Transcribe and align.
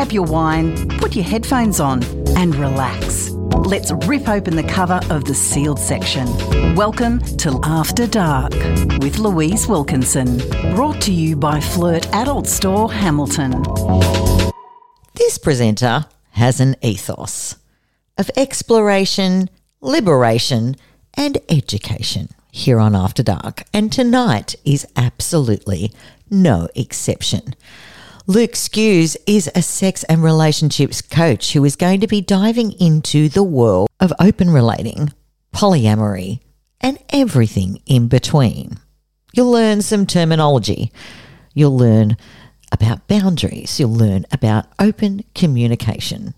grab 0.00 0.12
your 0.12 0.24
wine, 0.24 0.88
put 0.96 1.14
your 1.14 1.26
headphones 1.26 1.78
on, 1.78 2.02
and 2.34 2.56
relax. 2.56 3.28
Let's 3.66 3.92
rip 4.06 4.30
open 4.30 4.56
the 4.56 4.62
cover 4.62 4.98
of 5.10 5.26
the 5.26 5.34
sealed 5.34 5.78
section. 5.78 6.26
Welcome 6.74 7.20
to 7.36 7.60
After 7.64 8.06
Dark 8.06 8.54
with 9.02 9.18
Louise 9.18 9.68
Wilkinson. 9.68 10.38
Brought 10.74 11.02
to 11.02 11.12
you 11.12 11.36
by 11.36 11.60
Flirt 11.60 12.06
Adult 12.14 12.46
Store 12.46 12.90
Hamilton. 12.90 13.62
This 15.16 15.36
presenter 15.36 16.06
has 16.30 16.60
an 16.60 16.76
ethos 16.80 17.56
of 18.16 18.30
exploration, 18.38 19.50
liberation, 19.82 20.76
and 21.12 21.36
education 21.50 22.30
here 22.50 22.80
on 22.80 22.96
After 22.96 23.22
Dark, 23.22 23.64
and 23.74 23.92
tonight 23.92 24.54
is 24.64 24.86
absolutely 24.96 25.92
no 26.30 26.70
exception. 26.74 27.54
Luke 28.30 28.52
Skews 28.52 29.16
is 29.26 29.50
a 29.56 29.60
sex 29.60 30.04
and 30.04 30.22
relationships 30.22 31.02
coach 31.02 31.52
who 31.52 31.64
is 31.64 31.74
going 31.74 31.98
to 31.98 32.06
be 32.06 32.20
diving 32.20 32.70
into 32.80 33.28
the 33.28 33.42
world 33.42 33.88
of 33.98 34.12
open 34.20 34.50
relating, 34.50 35.12
polyamory, 35.52 36.38
and 36.80 36.96
everything 37.08 37.82
in 37.86 38.06
between. 38.06 38.78
You'll 39.32 39.50
learn 39.50 39.82
some 39.82 40.06
terminology. 40.06 40.92
You'll 41.54 41.76
learn 41.76 42.16
about 42.70 43.08
boundaries. 43.08 43.80
You'll 43.80 43.96
learn 43.96 44.26
about 44.30 44.66
open 44.78 45.24
communication. 45.34 46.34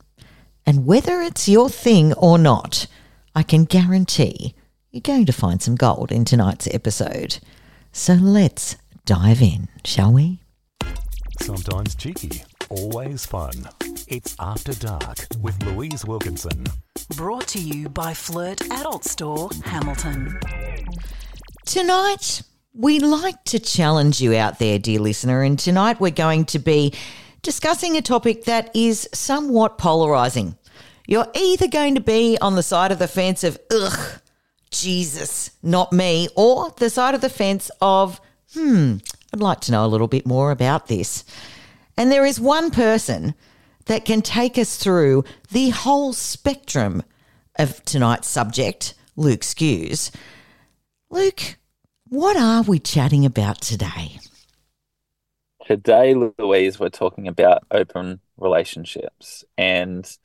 And 0.65 0.87
whether 0.87 1.21
it's 1.21 1.47
your 1.47 1.69
thing 1.69 2.15
or 2.15 2.39
not, 2.39 2.87
I 3.35 3.43
can 3.43 3.65
guarantee 3.67 4.55
you're 4.93 5.03
going 5.03 5.27
to 5.27 5.33
find 5.35 5.61
some 5.61 5.75
gold 5.75 6.11
in 6.11 6.25
tonight's 6.25 6.69
episode. 6.73 7.39
So 7.93 8.15
let's 8.15 8.79
dive 9.05 9.43
in, 9.43 9.69
shall 9.85 10.11
we? 10.11 10.42
Sometimes 11.41 11.95
cheeky, 11.95 12.43
always 12.69 13.27
fun. 13.27 13.53
It's 14.07 14.37
After 14.39 14.73
Dark 14.75 15.27
with 15.41 15.61
Louise 15.65 16.05
Wilkinson. 16.05 16.65
Brought 17.17 17.49
to 17.49 17.59
you 17.59 17.89
by 17.89 18.15
Flirt 18.15 18.61
Adult 18.71 19.05
Store 19.05 19.49
Hamilton. 19.65 20.39
Tonight, 21.65 22.43
we 22.75 23.01
like 23.01 23.43
to 23.45 23.59
challenge 23.59 24.21
you 24.21 24.35
out 24.35 24.59
there, 24.59 24.79
dear 24.79 25.01
listener, 25.01 25.43
and 25.43 25.59
tonight 25.59 26.01
we're 26.01 26.11
going 26.11 26.45
to 26.47 26.59
be 26.59 26.93
discussing 27.43 27.97
a 27.97 28.03
topic 28.03 28.45
that 28.45 28.71
is 28.75 29.09
somewhat 29.13 29.79
polarizing. 29.79 30.57
You're 31.07 31.29
either 31.35 31.67
going 31.67 31.97
to 31.97 32.01
be 32.01 32.39
on 32.41 32.55
the 32.55 32.63
side 32.63 32.93
of 32.93 32.99
the 32.99 33.09
fence 33.09 33.43
of, 33.43 33.59
ugh, 33.71 34.21
Jesus, 34.71 35.51
not 35.63 35.93
me, 35.93 36.29
or 36.37 36.73
the 36.77 36.91
side 36.91 37.15
of 37.15 37.21
the 37.21 37.29
fence 37.29 37.71
of, 37.81 38.21
hmm, 38.55 38.99
I'd 39.35 39.41
like 39.41 39.61
to 39.61 39.73
know 39.73 39.87
a 39.87 39.89
little 39.89 40.09
bit 40.09 40.27
more 40.27 40.51
about 40.51 40.89
this. 40.89 41.25
And 41.97 42.13
there 42.13 42.27
is 42.27 42.39
one 42.39 42.71
person 42.71 43.35
that 43.87 44.05
can 44.05 44.21
take 44.21 44.59
us 44.59 44.77
through 44.77 45.25
the 45.51 45.71
whole 45.71 46.13
spectrum 46.13 47.03
of 47.59 47.83
tonight's 47.87 48.29
subject, 48.29 48.93
Luke 49.17 49.41
Skews. 49.41 50.15
Luke, 51.09 51.57
what 52.09 52.37
are 52.37 52.61
we 52.61 52.79
chatting 52.79 53.25
about 53.25 53.63
today? 53.63 54.19
Today, 55.67 56.15
Louise, 56.15 56.79
we're 56.79 56.91
talking 56.91 57.27
about 57.27 57.65
open 57.71 58.21
relationships 58.37 59.45
and 59.57 60.19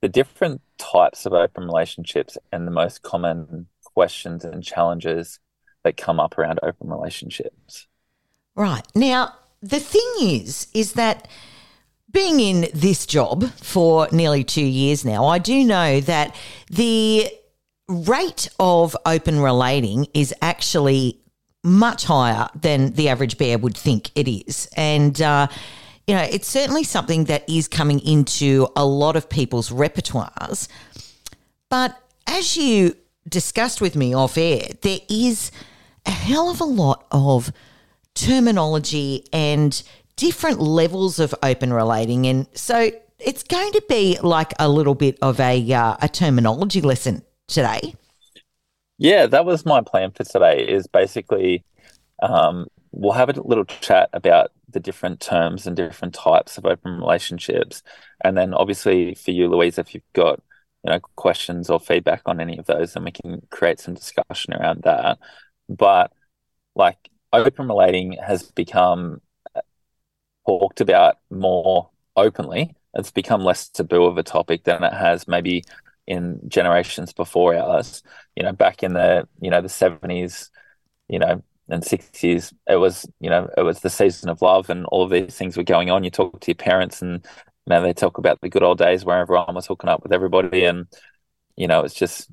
the 0.00 0.08
different 0.08 0.62
types 0.78 1.26
of 1.26 1.34
open 1.34 1.64
relationships 1.64 2.38
and 2.50 2.66
the 2.66 2.70
most 2.70 3.02
common 3.02 3.66
questions 3.84 4.42
and 4.42 4.64
challenges 4.64 5.38
that 5.84 5.98
come 5.98 6.18
up 6.18 6.38
around 6.38 6.60
open 6.62 6.88
relationships. 6.88 7.88
Right. 8.56 8.86
Now, 8.94 9.34
the 9.62 9.80
thing 9.80 10.12
is, 10.20 10.68
is 10.72 10.94
that 10.94 11.28
being 12.10 12.40
in 12.40 12.68
this 12.72 13.04
job 13.04 13.50
for 13.56 14.08
nearly 14.10 14.42
two 14.42 14.64
years 14.64 15.04
now, 15.04 15.26
I 15.26 15.38
do 15.38 15.62
know 15.62 16.00
that 16.00 16.34
the 16.70 17.28
rate 17.88 18.48
of 18.58 18.96
open 19.04 19.40
relating 19.40 20.06
is 20.14 20.34
actually 20.40 21.20
much 21.62 22.04
higher 22.04 22.48
than 22.54 22.92
the 22.92 23.08
average 23.08 23.36
bear 23.36 23.58
would 23.58 23.76
think 23.76 24.10
it 24.14 24.28
is. 24.28 24.68
And, 24.76 25.20
uh, 25.20 25.48
you 26.06 26.14
know, 26.14 26.22
it's 26.22 26.48
certainly 26.48 26.84
something 26.84 27.24
that 27.24 27.48
is 27.48 27.68
coming 27.68 28.00
into 28.00 28.68
a 28.74 28.86
lot 28.86 29.16
of 29.16 29.28
people's 29.28 29.70
repertoires. 29.70 30.68
But 31.68 32.00
as 32.26 32.56
you 32.56 32.96
discussed 33.28 33.80
with 33.80 33.96
me 33.96 34.14
off 34.14 34.38
air, 34.38 34.68
there 34.82 35.00
is 35.10 35.50
a 36.06 36.10
hell 36.10 36.48
of 36.48 36.60
a 36.60 36.64
lot 36.64 37.06
of 37.10 37.52
terminology 38.16 39.24
and 39.32 39.82
different 40.16 40.60
levels 40.60 41.18
of 41.20 41.34
open 41.42 41.72
relating. 41.72 42.26
And 42.26 42.48
so 42.54 42.90
it's 43.18 43.42
going 43.42 43.72
to 43.72 43.82
be 43.88 44.18
like 44.22 44.52
a 44.58 44.68
little 44.68 44.94
bit 44.94 45.18
of 45.22 45.38
a, 45.38 45.72
uh, 45.72 45.96
a 46.02 46.08
terminology 46.08 46.80
lesson 46.80 47.22
today. 47.46 47.94
Yeah, 48.98 49.26
that 49.26 49.44
was 49.44 49.66
my 49.66 49.82
plan 49.82 50.10
for 50.10 50.24
today. 50.24 50.66
Is 50.66 50.86
basically 50.86 51.64
um, 52.22 52.66
we'll 52.92 53.12
have 53.12 53.28
a 53.28 53.40
little 53.42 53.66
chat 53.66 54.08
about 54.14 54.52
the 54.70 54.80
different 54.80 55.20
terms 55.20 55.66
and 55.66 55.76
different 55.76 56.14
types 56.14 56.56
of 56.56 56.64
open 56.64 56.98
relationships, 56.98 57.82
and 58.24 58.38
then 58.38 58.54
obviously 58.54 59.14
for 59.14 59.32
you, 59.32 59.48
Louise, 59.48 59.78
if 59.78 59.94
you've 59.94 60.12
got 60.14 60.42
you 60.82 60.92
know 60.92 61.00
questions 61.16 61.68
or 61.68 61.78
feedback 61.78 62.22
on 62.24 62.40
any 62.40 62.56
of 62.56 62.64
those, 62.64 62.94
then 62.94 63.04
we 63.04 63.10
can 63.10 63.42
create 63.50 63.80
some 63.80 63.92
discussion 63.92 64.54
around 64.54 64.82
that. 64.84 65.18
But 65.68 66.10
like 66.74 67.10
open 67.40 67.68
relating 67.68 68.12
has 68.14 68.50
become 68.50 69.20
talked 70.46 70.80
about 70.80 71.18
more 71.30 71.90
openly. 72.16 72.74
It's 72.94 73.10
become 73.10 73.42
less 73.42 73.68
taboo 73.68 74.04
of 74.04 74.18
a 74.18 74.22
topic 74.22 74.64
than 74.64 74.82
it 74.82 74.92
has 74.92 75.28
maybe 75.28 75.64
in 76.06 76.40
generations 76.48 77.12
before 77.12 77.54
ours. 77.54 78.02
You 78.36 78.44
know, 78.44 78.52
back 78.52 78.82
in 78.82 78.94
the 78.94 79.28
you 79.40 79.50
know 79.50 79.60
the 79.60 79.68
seventies, 79.68 80.50
you 81.08 81.18
know, 81.18 81.42
and 81.68 81.84
sixties, 81.84 82.54
it 82.68 82.76
was 82.76 83.06
you 83.20 83.28
know 83.30 83.48
it 83.56 83.62
was 83.62 83.80
the 83.80 83.90
season 83.90 84.30
of 84.30 84.42
love, 84.42 84.70
and 84.70 84.86
all 84.86 85.02
of 85.02 85.10
these 85.10 85.36
things 85.36 85.56
were 85.56 85.62
going 85.62 85.90
on. 85.90 86.04
You 86.04 86.10
talk 86.10 86.40
to 86.40 86.48
your 86.48 86.56
parents, 86.56 87.02
and 87.02 87.26
know, 87.66 87.82
they 87.82 87.92
talk 87.92 88.18
about 88.18 88.40
the 88.40 88.48
good 88.48 88.62
old 88.62 88.78
days 88.78 89.04
where 89.04 89.18
everyone 89.18 89.54
was 89.54 89.66
hooking 89.66 89.90
up 89.90 90.02
with 90.02 90.12
everybody, 90.12 90.64
and 90.64 90.86
you 91.56 91.66
know 91.66 91.80
it's 91.80 91.94
just 91.94 92.30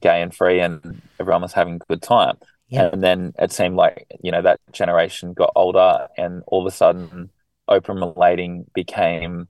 gay 0.00 0.22
and 0.22 0.34
free, 0.34 0.60
and 0.60 1.00
everyone 1.20 1.42
was 1.42 1.52
having 1.52 1.76
a 1.76 1.86
good 1.88 2.02
time. 2.02 2.36
Yeah. 2.72 2.88
And 2.90 3.02
then 3.02 3.34
it 3.38 3.52
seemed 3.52 3.76
like, 3.76 4.06
you 4.22 4.32
know, 4.32 4.40
that 4.40 4.58
generation 4.72 5.34
got 5.34 5.52
older 5.54 6.08
and 6.16 6.42
all 6.46 6.66
of 6.66 6.72
a 6.72 6.74
sudden 6.74 7.28
open 7.68 7.96
relating 7.96 8.64
became 8.72 9.46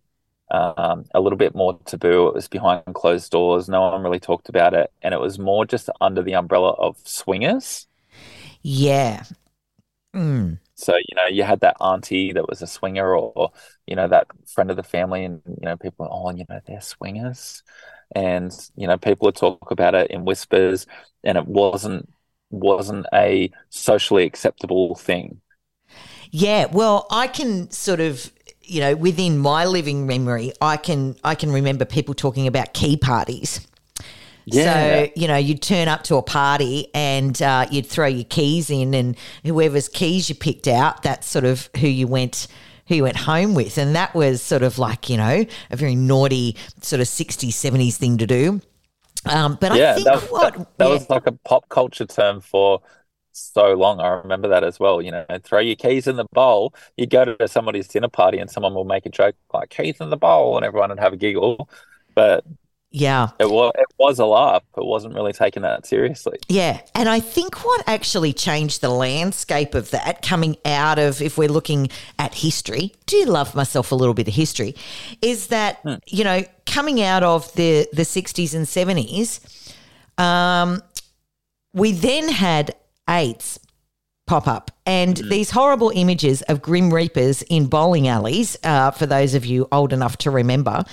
um, 0.51 1.05
a 1.15 1.21
little 1.21 1.37
bit 1.39 1.55
more 1.55 1.79
taboo. 1.85 2.27
It 2.27 2.35
was 2.35 2.49
behind 2.49 2.83
closed 2.95 3.31
doors. 3.31 3.69
No 3.69 3.83
one 3.83 4.03
really 4.03 4.19
talked 4.19 4.49
about 4.49 4.75
it. 4.75 4.91
And 5.03 5.15
it 5.15 5.21
was 5.21 5.39
more 5.39 5.65
just 5.65 5.89
under 6.01 6.21
the 6.21 6.35
umbrella 6.35 6.71
of 6.71 6.97
swingers. 7.05 7.87
Yeah. 8.61 9.23
Mm. 10.17 10.59
So, 10.75 10.97
you 10.97 11.15
know, 11.15 11.29
you 11.31 11.45
had 11.45 11.61
that 11.61 11.77
auntie 11.81 12.33
that 12.33 12.49
was 12.49 12.61
a 12.61 12.67
swinger 12.67 13.15
or, 13.17 13.53
you 13.87 13.95
know, 13.95 14.09
that 14.09 14.27
friend 14.49 14.69
of 14.69 14.77
the 14.77 14.83
family 14.83 15.25
and, 15.25 15.43
you 15.47 15.65
know, 15.65 15.77
people, 15.77 16.09
oh, 16.11 16.31
you 16.35 16.45
know, 16.49 16.59
they're 16.67 16.81
swingers. 16.81 17.63
And, 18.17 18.53
you 18.75 18.89
know, 18.89 18.99
people 18.99 19.27
would 19.27 19.37
talk 19.37 19.71
about 19.71 19.95
it 19.95 20.11
in 20.11 20.25
whispers 20.25 20.87
and 21.23 21.39
it 21.39 21.47
wasn't 21.47 22.13
wasn't 22.53 23.07
a 23.13 23.51
socially 23.71 24.25
acceptable 24.25 24.95
thing. 24.95 25.41
Yeah, 26.31 26.67
well, 26.67 27.07
I 27.11 27.27
can 27.27 27.71
sort 27.71 28.01
of 28.01 28.33
you 28.63 28.81
know 28.81 28.95
within 28.95 29.39
my 29.39 29.65
living 29.65 30.07
memory, 30.07 30.53
I 30.61 30.77
can 30.77 31.17
I 31.25 31.35
can 31.35 31.51
remember 31.51 31.85
people 31.85 32.15
talking 32.15 32.47
about 32.47 32.73
key 32.73 32.97
parties. 32.97 33.67
Yeah. 34.45 35.05
So, 35.05 35.13
you 35.15 35.29
know, 35.29 35.37
you'd 35.37 35.63
turn 35.63 35.87
up 35.89 36.03
to 36.05 36.17
a 36.17 36.23
party 36.23 36.89
and 36.95 37.41
uh, 37.41 37.67
you'd 37.71 37.87
throw 37.87 38.07
your 38.07 38.25
keys 38.25 38.71
in, 38.71 38.95
and 38.95 39.17
whoever's 39.45 39.89
keys 39.89 40.29
you 40.29 40.35
picked 40.35 40.67
out, 40.67 41.03
that's 41.03 41.29
sort 41.29 41.45
of 41.45 41.71
who 41.79 41.87
you 41.87 42.07
went 42.07 42.49
who 42.87 42.97
you 42.97 43.03
went 43.05 43.17
home 43.17 43.55
with. 43.55 43.79
And 43.79 43.95
that 43.95 44.15
was 44.15 44.43
sort 44.43 44.63
of 44.63 44.79
like, 44.79 45.09
you 45.09 45.17
know, 45.17 45.45
a 45.71 45.77
very 45.77 45.95
naughty 45.95 46.57
sort 46.81 47.01
of 47.01 47.07
60s, 47.07 47.49
70s 47.49 47.97
thing 47.97 48.19
to 48.19 48.27
do. 48.27 48.61
Um, 49.27 49.57
but 49.61 49.75
yeah, 49.77 49.93
I 49.93 49.95
think 49.95 50.07
that, 50.07 50.21
what 50.31 50.55
that, 50.55 50.79
that 50.79 50.89
yeah. 50.89 50.95
was 50.95 51.09
like 51.11 51.27
a 51.27 51.33
pop 51.33 51.69
culture 51.69 52.07
term 52.07 52.41
for 52.41 52.81
so 53.33 53.75
long. 53.75 54.01
I 54.01 54.09
remember 54.09 54.49
that 54.49 54.65
as 54.65 54.81
well. 54.81 55.01
You 55.01 55.13
know, 55.13 55.27
throw 55.43 55.61
your 55.61 55.77
keys 55.77 56.07
in 56.07 56.17
the 56.17 56.27
bowl. 56.33 56.75
You 56.97 57.07
go 57.07 57.25
to 57.25 57.49
somebody's 57.49 57.89
dinner 57.89 58.09
party 58.09 58.39
and 58.39 58.51
someone 58.51 58.75
will 58.75 58.85
make 58.85 59.07
a 59.07 59.11
joke 59.11 59.37
like 59.53 59.71
keys 59.71 60.01
in 60.01 60.11
the 60.11 60.17
bowl, 60.17 60.57
and 60.57 60.65
everyone 60.65 60.91
would 60.91 60.99
have 60.99 61.13
a 61.13 61.17
giggle. 61.17 61.69
But 62.15 62.45
yeah. 62.93 63.31
It 63.41 63.49
was 63.49 63.73
it 63.77 63.87
was 63.99 64.19
a 64.19 64.27
laugh. 64.27 64.63
It 64.77 64.85
wasn't 64.85 65.15
really 65.15 65.33
taken 65.33 65.63
that 65.63 65.87
seriously. 65.87 66.39
Yeah. 66.49 66.81
And 66.95 67.09
I 67.09 67.21
think 67.21 67.65
what 67.65 67.83
actually 67.87 68.33
changed 68.33 68.83
the 68.83 68.91
landscape 68.91 69.75
of 69.75 69.91
that 69.91 70.23
coming 70.23 70.57
out 70.65 70.99
of 70.99 71.23
if 71.23 71.39
we're 71.39 71.49
looking 71.49 71.89
at 72.19 72.35
history, 72.35 72.93
do 73.07 73.25
love 73.25 73.55
myself 73.55 73.93
a 73.93 73.95
little 73.95 74.15
bit 74.15 74.29
of 74.29 74.35
history, 74.35 74.75
is 75.23 75.49
that, 75.49 75.79
hmm. 75.79 75.95
you 76.07 76.23
know, 76.23 76.45
coming 76.67 77.03
out 77.03 77.23
of 77.23 77.53
the 77.55 77.89
the 77.93 78.03
60s 78.03 78.55
and 78.55 78.67
70s, 78.67 79.41
um, 80.23 80.83
we 81.73 81.93
then 81.93 82.29
had 82.29 82.75
AIDS 83.09 83.59
pop 84.27 84.47
up, 84.47 84.71
and 84.87 85.17
these 85.17 85.51
horrible 85.51 85.91
images 85.95 86.43
of 86.43 86.63
grim 86.63 86.93
reapers 86.93 87.43
in 87.43 87.67
bowling 87.67 88.07
alleys. 88.07 88.57
Uh, 88.63 88.91
for 88.91 89.07
those 89.07 89.35
of 89.35 89.47
you 89.47 89.67
old 89.73 89.93
enough 89.93 90.17
to 90.19 90.31
remember, 90.31 90.85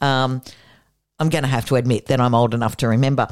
um, 0.00 0.40
I'm 1.18 1.28
going 1.28 1.42
to 1.44 1.48
have 1.48 1.66
to 1.66 1.76
admit 1.76 2.06
that 2.06 2.20
I'm 2.20 2.34
old 2.34 2.54
enough 2.54 2.76
to 2.78 2.88
remember 2.88 3.28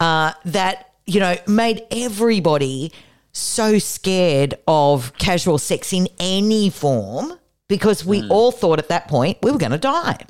uh, 0.00 0.32
that 0.44 0.92
you 1.06 1.20
know 1.20 1.36
made 1.46 1.82
everybody 1.90 2.92
so 3.32 3.78
scared 3.78 4.54
of 4.66 5.12
casual 5.18 5.58
sex 5.58 5.92
in 5.92 6.08
any 6.18 6.70
form 6.70 7.34
because 7.68 8.04
we 8.04 8.26
all 8.28 8.50
thought 8.52 8.78
at 8.78 8.88
that 8.88 9.08
point 9.08 9.38
we 9.42 9.50
were 9.50 9.58
going 9.58 9.72
to 9.72 9.78
die. 9.78 10.24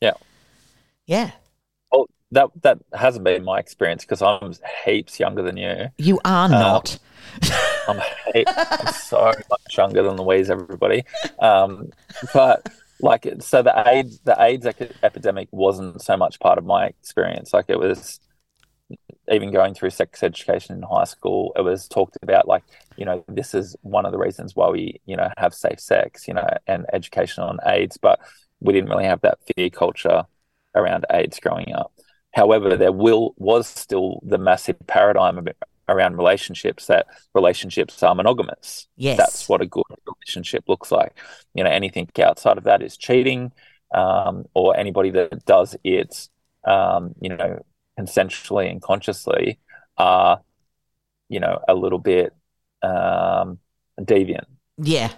Yeah. 0.00 0.12
Yeah, 1.06 1.30
Oh, 1.92 2.06
that 2.32 2.48
that 2.62 2.78
hasn't 2.92 3.24
been 3.24 3.44
my 3.44 3.58
experience 3.58 4.04
because 4.04 4.22
I'm 4.22 4.54
heaps 4.84 5.20
younger 5.20 5.42
than 5.42 5.56
you. 5.56 5.88
you 5.98 6.20
are 6.24 6.48
not. 6.48 6.98
I'm, 7.88 8.00
heap, 8.34 8.48
I'm 8.48 8.92
so 8.92 9.32
much 9.50 9.76
younger 9.76 10.02
than 10.02 10.16
Louise. 10.16 10.50
Everybody, 10.50 11.04
um, 11.38 11.90
but 12.34 12.68
like 13.00 13.26
so 13.40 13.62
the 13.62 13.88
AIDS 13.88 14.20
the 14.20 14.36
AIDS 14.40 14.66
epidemic 15.02 15.48
wasn't 15.52 16.00
so 16.02 16.16
much 16.16 16.40
part 16.40 16.58
of 16.58 16.64
my 16.64 16.86
experience. 16.86 17.52
Like 17.52 17.66
it 17.68 17.78
was 17.78 18.20
even 19.30 19.52
going 19.52 19.74
through 19.74 19.90
sex 19.90 20.22
education 20.22 20.76
in 20.76 20.82
high 20.82 21.04
school. 21.04 21.52
It 21.56 21.62
was 21.62 21.88
talked 21.88 22.16
about 22.22 22.48
like 22.48 22.62
you 22.96 23.04
know 23.04 23.24
this 23.28 23.54
is 23.54 23.76
one 23.82 24.06
of 24.06 24.12
the 24.12 24.18
reasons 24.18 24.54
why 24.54 24.70
we 24.70 25.00
you 25.04 25.16
know 25.16 25.28
have 25.36 25.54
safe 25.54 25.80
sex 25.80 26.26
you 26.26 26.34
know 26.34 26.48
and 26.66 26.86
education 26.92 27.42
on 27.42 27.58
AIDS, 27.66 27.96
but 27.96 28.20
we 28.60 28.72
didn't 28.72 28.90
really 28.90 29.04
have 29.04 29.20
that 29.22 29.38
fear 29.54 29.70
culture 29.70 30.24
around 30.74 31.04
AIDS 31.10 31.40
growing 31.40 31.72
up. 31.72 31.92
However, 32.32 32.76
there 32.76 32.92
will 32.92 33.34
was 33.38 33.66
still 33.66 34.20
the 34.22 34.38
massive 34.38 34.76
paradigm 34.86 35.38
around 35.88 36.16
relationships 36.16 36.86
that 36.86 37.06
relationships 37.34 38.02
are 38.02 38.14
monogamous. 38.14 38.88
Yes. 38.96 39.16
That's 39.16 39.48
what 39.48 39.62
a 39.62 39.66
good 39.66 39.84
relationship 40.06 40.64
looks 40.68 40.90
like. 40.90 41.14
You 41.54 41.64
know, 41.64 41.70
anything 41.70 42.08
outside 42.22 42.58
of 42.58 42.64
that 42.64 42.82
is 42.82 42.96
cheating, 42.96 43.52
um, 43.94 44.44
or 44.54 44.76
anybody 44.76 45.10
that 45.10 45.44
does 45.44 45.76
it, 45.84 46.28
um, 46.64 47.14
you 47.20 47.30
know, 47.30 47.64
consensually 47.98 48.70
and 48.70 48.82
consciously 48.82 49.58
are, 49.96 50.40
you 51.28 51.40
know, 51.40 51.60
a 51.68 51.74
little 51.74 51.98
bit 51.98 52.34
um, 52.82 53.58
deviant. 54.00 54.46
Yeah. 54.78 55.12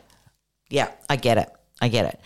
Yeah, 0.71 0.91
I 1.09 1.17
get 1.17 1.39
it. 1.39 1.51
I 1.81 1.89
get 1.89 2.05
it. 2.05 2.21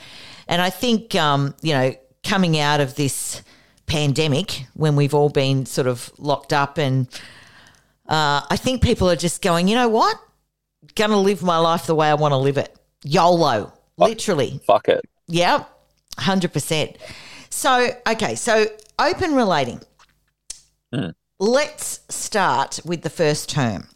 And 0.48 0.60
I 0.60 0.68
think, 0.68 1.14
um, 1.14 1.54
you 1.62 1.72
know, 1.72 1.94
coming 2.24 2.58
out 2.58 2.80
of 2.80 2.96
this 2.96 3.42
pandemic 3.86 4.66
when 4.74 4.96
we've 4.96 5.14
all 5.14 5.28
been 5.28 5.64
sort 5.64 5.86
of 5.86 6.10
locked 6.18 6.52
up, 6.52 6.76
and 6.76 7.06
uh, 8.08 8.42
I 8.48 8.56
think 8.56 8.82
people 8.82 9.08
are 9.10 9.16
just 9.16 9.42
going, 9.42 9.68
you 9.68 9.74
know 9.74 9.88
what? 9.88 10.16
Gonna 10.94 11.20
live 11.20 11.42
my 11.42 11.58
life 11.58 11.86
the 11.86 11.94
way 11.94 12.08
I 12.08 12.14
want 12.14 12.32
to 12.32 12.36
live 12.36 12.58
it. 12.58 12.76
YOLO, 13.04 13.72
literally. 13.96 14.60
Fuck 14.66 14.88
it. 14.88 15.02
Yeah, 15.28 15.64
100%. 16.18 16.96
So, 17.50 17.90
okay, 18.06 18.34
so 18.34 18.66
open 18.98 19.34
relating. 19.34 19.80
Let's 21.38 22.00
start 22.08 22.80
with 22.84 23.02
the 23.02 23.10
first 23.10 23.50
term. 23.50 23.88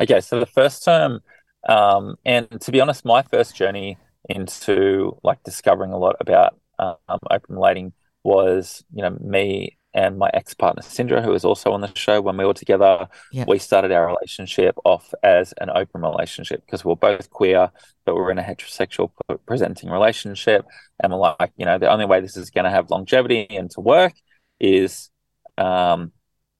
Okay, 0.00 0.20
so 0.20 0.38
the 0.38 0.46
first 0.46 0.84
term, 0.84 1.20
um, 1.68 2.16
and 2.24 2.60
to 2.60 2.72
be 2.72 2.80
honest, 2.80 3.04
my 3.04 3.22
first 3.22 3.56
journey 3.56 3.98
into 4.28 5.16
like 5.24 5.42
discovering 5.42 5.92
a 5.92 5.98
lot 5.98 6.16
about 6.20 6.58
um, 6.78 6.96
open 7.30 7.56
relating 7.56 7.92
was, 8.24 8.84
you 8.92 9.02
know, 9.02 9.16
me 9.20 9.76
and 9.94 10.18
my 10.18 10.30
ex 10.32 10.54
partner 10.54 10.82
Sindra, 10.82 11.22
who 11.22 11.30
was 11.30 11.44
also 11.44 11.72
on 11.72 11.80
the 11.80 11.94
show 11.94 12.20
when 12.20 12.36
we 12.36 12.44
were 12.44 12.54
together. 12.54 13.08
Yep. 13.32 13.48
We 13.48 13.58
started 13.58 13.92
our 13.92 14.06
relationship 14.06 14.76
off 14.84 15.12
as 15.22 15.52
an 15.60 15.70
open 15.70 16.02
relationship 16.02 16.64
because 16.64 16.84
we're 16.84 16.96
both 16.96 17.30
queer, 17.30 17.70
but 18.04 18.14
we 18.14 18.20
we're 18.20 18.30
in 18.30 18.38
a 18.38 18.42
heterosexual 18.42 19.10
presenting 19.46 19.90
relationship. 19.90 20.64
And 21.02 21.12
we're 21.12 21.34
like, 21.38 21.52
you 21.56 21.66
know, 21.66 21.78
the 21.78 21.90
only 21.90 22.06
way 22.06 22.20
this 22.20 22.36
is 22.36 22.50
going 22.50 22.64
to 22.64 22.70
have 22.70 22.90
longevity 22.90 23.46
and 23.50 23.70
to 23.72 23.80
work 23.80 24.14
is, 24.60 25.10
um, 25.58 26.12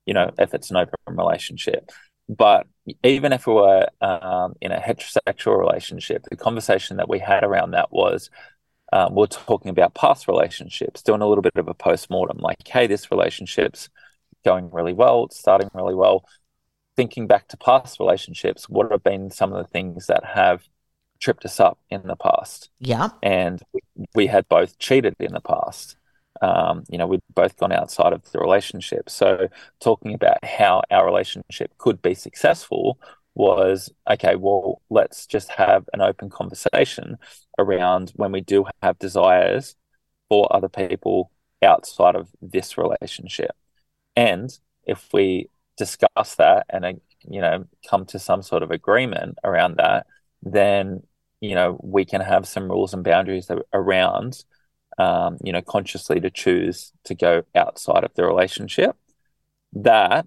you 0.04 0.14
know, 0.14 0.30
if 0.38 0.52
it's 0.52 0.70
an 0.70 0.76
open 0.76 0.96
relationship. 1.06 1.90
But 2.28 2.66
even 3.02 3.32
if 3.32 3.46
we 3.46 3.54
were 3.54 3.88
um, 4.00 4.54
in 4.60 4.72
a 4.72 4.78
heterosexual 4.78 5.58
relationship, 5.58 6.24
the 6.30 6.36
conversation 6.36 6.98
that 6.98 7.08
we 7.08 7.18
had 7.18 7.44
around 7.44 7.72
that 7.72 7.92
was 7.92 8.30
um, 8.92 9.14
we're 9.14 9.26
talking 9.26 9.70
about 9.70 9.94
past 9.94 10.28
relationships, 10.28 11.02
doing 11.02 11.22
a 11.22 11.26
little 11.26 11.42
bit 11.42 11.56
of 11.56 11.66
a 11.66 11.74
post 11.74 12.10
mortem, 12.10 12.38
like, 12.38 12.66
hey, 12.66 12.86
this 12.86 13.10
relationship's 13.10 13.88
going 14.44 14.70
really 14.70 14.92
well, 14.92 15.24
it's 15.24 15.38
starting 15.38 15.70
really 15.74 15.94
well. 15.94 16.24
Thinking 16.94 17.26
back 17.26 17.48
to 17.48 17.56
past 17.56 17.98
relationships, 17.98 18.68
what 18.68 18.90
have 18.90 19.02
been 19.02 19.30
some 19.30 19.52
of 19.52 19.64
the 19.64 19.70
things 19.70 20.08
that 20.08 20.24
have 20.24 20.68
tripped 21.20 21.44
us 21.46 21.58
up 21.58 21.78
in 21.88 22.02
the 22.06 22.16
past? 22.16 22.68
Yeah. 22.80 23.08
and 23.22 23.62
we, 24.14 24.26
had 24.26 24.46
both 24.48 24.78
cheated 24.78 25.16
in 25.18 25.32
the 25.32 25.40
past. 25.40 25.96
Um, 26.42 26.84
you 26.90 26.98
know, 26.98 27.06
we'd 27.06 27.20
both 27.34 27.56
gone 27.56 27.72
outside 27.72 28.12
of 28.12 28.30
the 28.32 28.40
relationship. 28.40 29.08
So, 29.08 29.48
talking 29.80 30.12
about 30.12 30.44
how 30.44 30.82
our 30.90 31.06
relationship 31.06 31.72
could 31.78 32.02
be 32.02 32.14
successful 32.14 32.98
was 33.34 33.90
okay, 34.10 34.36
well, 34.36 34.82
let's 34.90 35.26
just 35.26 35.50
have 35.50 35.88
an 35.92 36.00
open 36.00 36.30
conversation 36.30 37.16
around 37.58 38.12
when 38.16 38.32
we 38.32 38.40
do 38.40 38.66
have 38.82 38.98
desires 38.98 39.74
for 40.28 40.54
other 40.54 40.68
people 40.68 41.30
outside 41.62 42.14
of 42.14 42.28
this 42.40 42.76
relationship. 42.76 43.52
And 44.16 44.50
if 44.84 45.08
we 45.12 45.48
discuss 45.76 46.34
that 46.36 46.66
and, 46.68 46.84
uh, 46.84 46.92
you 47.28 47.40
know, 47.40 47.66
come 47.88 48.04
to 48.06 48.18
some 48.18 48.42
sort 48.42 48.62
of 48.62 48.70
agreement 48.70 49.38
around 49.44 49.76
that, 49.76 50.06
then, 50.42 51.02
you 51.40 51.54
know, 51.54 51.78
we 51.82 52.04
can 52.04 52.20
have 52.20 52.46
some 52.46 52.70
rules 52.70 52.92
and 52.92 53.04
boundaries 53.04 53.50
around, 53.72 54.44
um, 54.98 55.38
you 55.42 55.52
know, 55.52 55.62
consciously 55.62 56.20
to 56.20 56.30
choose 56.30 56.92
to 57.04 57.14
go 57.14 57.42
outside 57.54 58.04
of 58.04 58.12
the 58.14 58.24
relationship. 58.24 58.96
That 59.72 60.26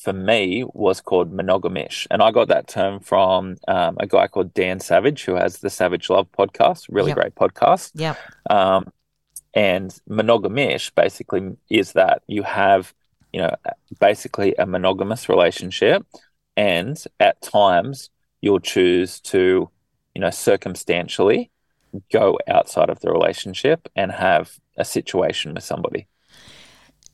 for 0.00 0.14
me 0.14 0.64
was 0.72 1.00
called 1.02 1.30
monogamish. 1.30 2.06
And 2.10 2.22
I 2.22 2.30
got 2.30 2.48
that 2.48 2.68
term 2.68 3.00
from 3.00 3.56
um, 3.68 3.96
a 4.00 4.06
guy 4.06 4.28
called 4.28 4.54
Dan 4.54 4.80
Savage, 4.80 5.24
who 5.24 5.34
has 5.34 5.58
the 5.58 5.68
Savage 5.68 6.08
Love 6.08 6.26
podcast, 6.32 6.86
really 6.88 7.10
Yep. 7.10 7.16
great 7.16 7.34
podcast. 7.34 7.90
Yeah. 7.94 8.14
Um, 8.48 8.90
and 9.52 9.90
monogamish 10.08 10.94
basically 10.94 11.56
is 11.68 11.92
that 11.92 12.22
you 12.26 12.42
have, 12.42 12.94
you 13.32 13.42
know, 13.42 13.54
basically 13.98 14.54
a 14.56 14.64
monogamous 14.64 15.28
relationship, 15.28 16.06
and 16.56 17.02
at 17.18 17.42
times 17.42 18.08
you'll 18.40 18.60
choose 18.60 19.20
to, 19.20 19.68
you 20.14 20.20
know, 20.20 20.30
circumstantially 20.30 21.50
go 22.10 22.38
outside 22.48 22.88
of 22.88 23.00
the 23.00 23.10
relationship 23.10 23.88
and 23.96 24.12
have 24.12 24.58
a 24.78 24.84
situation 24.84 25.52
with 25.52 25.64
somebody. 25.64 26.06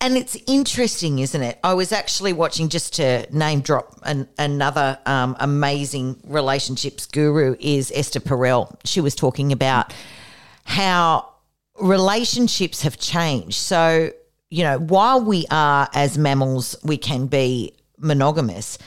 And 0.00 0.16
it's 0.16 0.36
interesting, 0.46 1.20
isn't 1.20 1.42
it? 1.42 1.58
I 1.64 1.74
was 1.74 1.90
actually 1.90 2.32
watching 2.32 2.68
just 2.68 2.94
to 2.94 3.26
name 3.34 3.60
drop 3.60 3.98
an, 4.02 4.28
another 4.38 4.98
um, 5.06 5.36
amazing 5.40 6.20
relationships 6.24 7.06
guru 7.06 7.56
is 7.58 7.90
Esther 7.94 8.20
Perel. 8.20 8.76
She 8.84 9.00
was 9.00 9.14
talking 9.14 9.52
about 9.52 9.94
how 10.64 11.32
relationships 11.80 12.82
have 12.82 12.98
changed. 12.98 13.56
So, 13.56 14.10
you 14.50 14.64
know, 14.64 14.78
while 14.78 15.24
we 15.24 15.46
are 15.50 15.88
as 15.94 16.18
mammals, 16.18 16.76
we 16.84 16.98
can 16.98 17.26
be 17.26 17.72
monogamous. 17.98 18.78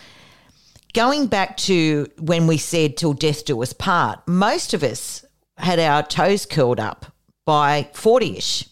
Going 0.94 1.28
back 1.28 1.58
to 1.58 2.08
when 2.20 2.48
we 2.48 2.58
said 2.58 2.98
till 2.98 3.14
death 3.14 3.46
do 3.46 3.62
us 3.64 3.74
part, 3.74 4.28
most 4.28 4.74
of 4.74 4.84
us 4.84 5.26
had 5.58 5.80
our 5.80 6.04
toes 6.04 6.46
curled 6.46 6.80
up 6.80 7.06
by 7.46 7.90
40 7.94 8.38
ish. 8.38 8.69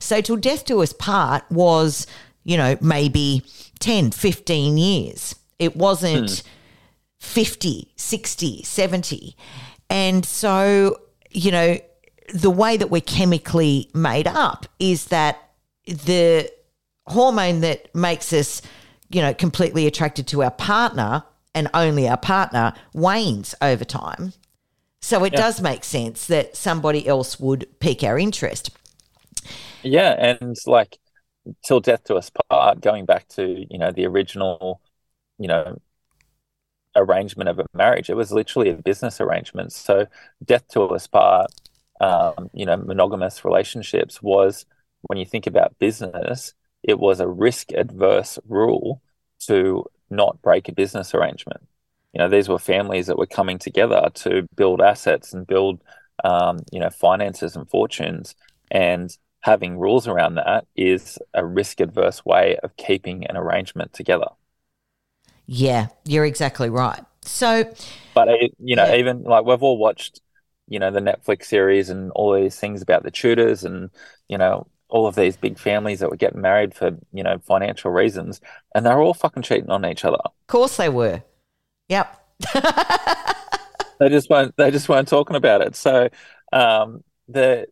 So 0.00 0.20
till 0.20 0.36
death 0.36 0.64
do 0.64 0.82
us 0.82 0.92
part 0.92 1.44
was, 1.50 2.06
you 2.42 2.56
know, 2.56 2.76
maybe 2.80 3.44
10, 3.78 4.10
15 4.10 4.78
years. 4.78 5.36
It 5.58 5.76
wasn't 5.76 6.30
hmm. 6.40 6.48
50, 7.20 7.92
60, 7.96 8.62
70. 8.62 9.36
And 9.88 10.24
so, 10.24 11.00
you 11.30 11.52
know, 11.52 11.78
the 12.32 12.50
way 12.50 12.76
that 12.76 12.90
we're 12.90 13.00
chemically 13.00 13.90
made 13.94 14.26
up 14.26 14.66
is 14.78 15.06
that 15.06 15.50
the 15.84 16.50
hormone 17.06 17.60
that 17.60 17.94
makes 17.94 18.32
us, 18.32 18.62
you 19.10 19.20
know, 19.20 19.34
completely 19.34 19.86
attracted 19.86 20.26
to 20.28 20.42
our 20.42 20.50
partner 20.50 21.24
and 21.54 21.68
only 21.74 22.08
our 22.08 22.16
partner 22.16 22.72
wanes 22.94 23.54
over 23.60 23.84
time. 23.84 24.32
So 25.02 25.24
it 25.24 25.32
does 25.32 25.60
make 25.60 25.82
sense 25.82 26.26
that 26.26 26.56
somebody 26.56 27.06
else 27.08 27.40
would 27.40 27.66
pique 27.80 28.04
our 28.04 28.18
interest. 28.18 28.70
Yeah, 29.82 30.14
and 30.18 30.56
like 30.66 30.98
till 31.64 31.80
death 31.80 32.04
to 32.04 32.16
us 32.16 32.30
part, 32.50 32.80
going 32.80 33.06
back 33.06 33.28
to, 33.28 33.66
you 33.70 33.78
know, 33.78 33.92
the 33.92 34.06
original, 34.06 34.80
you 35.38 35.48
know, 35.48 35.78
arrangement 36.96 37.48
of 37.48 37.58
a 37.58 37.66
marriage, 37.74 38.10
it 38.10 38.14
was 38.16 38.32
literally 38.32 38.70
a 38.70 38.74
business 38.74 39.20
arrangement. 39.20 39.72
So 39.72 40.06
death 40.44 40.66
to 40.68 40.82
us 40.82 41.06
part, 41.06 41.50
um, 42.00 42.50
you 42.52 42.66
know, 42.66 42.76
monogamous 42.76 43.44
relationships 43.44 44.22
was 44.22 44.66
when 45.02 45.18
you 45.18 45.26
think 45.26 45.46
about 45.46 45.78
business, 45.78 46.54
it 46.82 46.98
was 46.98 47.20
a 47.20 47.28
risk 47.28 47.72
adverse 47.72 48.38
rule 48.48 49.02
to 49.46 49.84
not 50.10 50.42
break 50.42 50.68
a 50.68 50.72
business 50.72 51.14
arrangement. 51.14 51.62
you 52.12 52.18
know, 52.18 52.28
these 52.28 52.48
were 52.48 52.58
families 52.58 53.06
that 53.06 53.18
were 53.18 53.26
coming 53.26 53.58
together 53.58 54.10
to 54.14 54.46
build 54.56 54.80
assets 54.80 55.32
and 55.32 55.46
build, 55.46 55.80
um, 56.24 56.58
you 56.72 56.80
know, 56.80 56.90
finances 56.90 57.56
and 57.56 57.68
fortunes. 57.70 58.34
And 58.70 59.16
having 59.40 59.78
rules 59.78 60.06
around 60.06 60.34
that 60.36 60.66
is 60.76 61.18
a 61.34 61.44
risk 61.44 61.80
adverse 61.80 62.24
way 62.24 62.56
of 62.62 62.76
keeping 62.76 63.26
an 63.26 63.36
arrangement 63.36 63.92
together. 63.92 64.26
Yeah, 65.46 65.88
you're 66.04 66.24
exactly 66.24 66.70
right. 66.70 67.04
So, 67.22 67.72
but 68.14 68.28
you 68.58 68.76
know, 68.76 68.86
Yeah. 68.86 68.96
even 68.96 69.22
like 69.22 69.44
we've 69.44 69.62
all 69.62 69.78
watched, 69.78 70.20
you 70.68 70.78
know, 70.78 70.90
the 70.90 71.00
Netflix 71.00 71.44
series 71.44 71.90
and 71.90 72.10
all 72.12 72.32
these 72.34 72.58
things 72.58 72.82
about 72.82 73.02
the 73.02 73.10
Tudors 73.10 73.64
and 73.64 73.90
you 74.28 74.38
know 74.38 74.66
all 74.88 75.06
of 75.06 75.14
these 75.14 75.36
big 75.36 75.58
families 75.58 76.00
that 76.00 76.10
were 76.10 76.16
getting 76.16 76.40
married 76.40 76.74
for 76.74 76.96
you 77.12 77.22
know 77.22 77.38
financial 77.38 77.90
reasons, 77.90 78.40
and 78.74 78.84
they're 78.86 79.00
all 79.00 79.14
fucking 79.14 79.42
cheating 79.42 79.70
on 79.70 79.84
each 79.84 80.04
other. 80.04 80.18
of 80.24 80.46
course 80.46 80.76
they 80.76 80.88
were. 80.88 81.22
Yep. 81.88 82.16
They 83.98 84.08
just 84.08 84.30
weren't. 84.30 84.56
They 84.56 84.70
just 84.70 84.88
weren't 84.88 85.08
talking 85.08 85.36
about 85.36 85.60
it. 85.60 85.76
So, 85.76 86.08
um, 86.52 87.04
the 87.28 87.66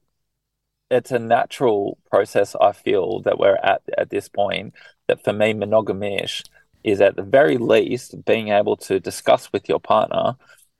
it's 0.90 1.10
a 1.12 1.18
natural 1.18 1.98
process. 2.10 2.54
I 2.60 2.72
feel 2.72 3.20
that 3.22 3.38
we're 3.38 3.56
at 3.56 3.82
at 3.96 4.10
this 4.10 4.28
point. 4.28 4.74
That 5.08 5.22
for 5.24 5.32
me, 5.32 5.52
monogamish 5.54 6.44
is 6.84 7.00
at 7.00 7.16
the 7.16 7.22
very 7.22 7.58
least 7.58 8.24
being 8.24 8.48
able 8.48 8.76
to 8.76 9.00
discuss 9.00 9.52
with 9.52 9.68
your 9.68 9.80
partner, 9.80 10.36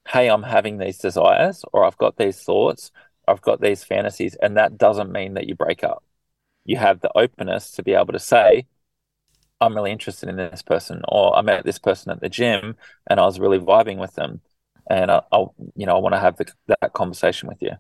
"Hey, 0.09 0.29
I'm 0.29 0.45
having 0.45 0.79
these 0.79 0.99
desires, 0.99 1.65
or 1.73 1.85
I've 1.85 1.99
got 1.99 2.17
these 2.17 2.43
thoughts, 2.43 2.91
I've 3.27 3.43
got 3.43 3.61
these 3.61 3.85
fantasies," 3.85 4.35
and 4.37 4.57
that 4.57 4.79
doesn't 4.79 5.13
mean 5.13 5.35
that 5.35 5.47
you 5.49 5.55
break 5.55 5.85
up. 5.85 6.05
You 6.65 6.77
have 6.79 7.01
the 7.01 7.11
openness 7.17 7.73
to 7.73 7.83
be 7.83 7.95
able 7.95 8.13
to 8.13 8.19
say, 8.19 8.67
"I'm 9.61 9.75
really 9.75 9.93
interested 9.93 10.29
in 10.29 10.37
this 10.37 10.63
person," 10.63 11.03
or 11.09 11.37
"I 11.37 11.43
met 11.43 11.65
this 11.65 11.79
person 11.79 12.13
at 12.13 12.21
the 12.21 12.29
gym 12.29 12.77
and 13.07 13.21
I 13.21 13.25
was 13.27 13.41
really 13.41 13.59
vibing 13.59 13.99
with 13.99 14.15
them." 14.15 14.41
and 14.91 15.11
I, 15.11 15.23
I'll, 15.33 15.55
you 15.77 15.87
know, 15.87 15.97
I 15.97 15.99
want 15.99 16.15
to 16.15 16.19
have 16.21 16.37
the, 16.37 16.47
that 16.67 16.93
conversation 16.95 17.49
with 17.49 17.61
you. 17.61 17.73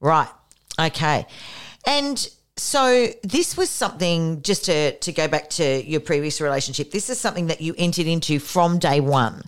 Right. 0.00 0.28
Okay. 0.78 1.26
And 1.86 2.28
so 2.56 3.08
this 3.22 3.56
was 3.56 3.70
something 3.70 4.42
just 4.42 4.64
to 4.66 4.96
to 4.98 5.12
go 5.12 5.28
back 5.28 5.50
to 5.50 5.84
your 5.84 6.00
previous 6.00 6.40
relationship. 6.40 6.90
This 6.90 7.10
is 7.10 7.20
something 7.20 7.46
that 7.48 7.60
you 7.60 7.74
entered 7.78 8.06
into 8.06 8.38
from 8.38 8.78
day 8.78 9.00
one, 9.00 9.42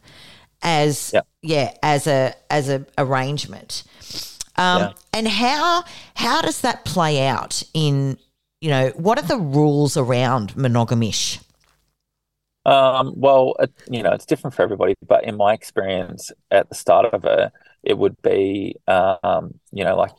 as 0.63 1.11
Yep. 1.15 1.27
yeah, 1.43 1.75
as 1.83 2.07
a 2.07 2.35
as 2.51 2.69
a 2.69 2.87
arrangement. 2.99 3.85
Um, 4.57 4.81
Yeah. 4.83 4.93
And 5.13 5.29
how 5.29 5.85
how 6.15 6.43
does 6.43 6.61
that 6.61 6.85
play 6.85 7.27
out 7.27 7.63
in 7.75 8.19
you 8.61 8.71
know 8.71 8.89
what 8.97 9.19
are 9.19 9.27
the 9.27 9.39
rules 9.39 9.97
around 9.97 10.55
monogamish? 10.55 11.41
Um, 12.67 13.15
well, 13.17 13.55
it, 13.61 13.73
you 13.91 14.03
know, 14.03 14.11
it's 14.13 14.27
different 14.27 14.55
for 14.55 14.63
everybody, 14.63 14.95
but 15.07 15.25
in 15.25 15.37
my 15.37 15.55
experience 15.55 16.31
at 16.51 16.69
the 16.69 16.75
start 16.75 17.07
of 17.15 17.25
it, 17.25 17.51
it 17.83 17.97
would 17.97 18.21
be, 18.21 18.77
um, 18.87 19.59
you 19.73 19.85
know, 19.85 19.97
like, 19.97 20.11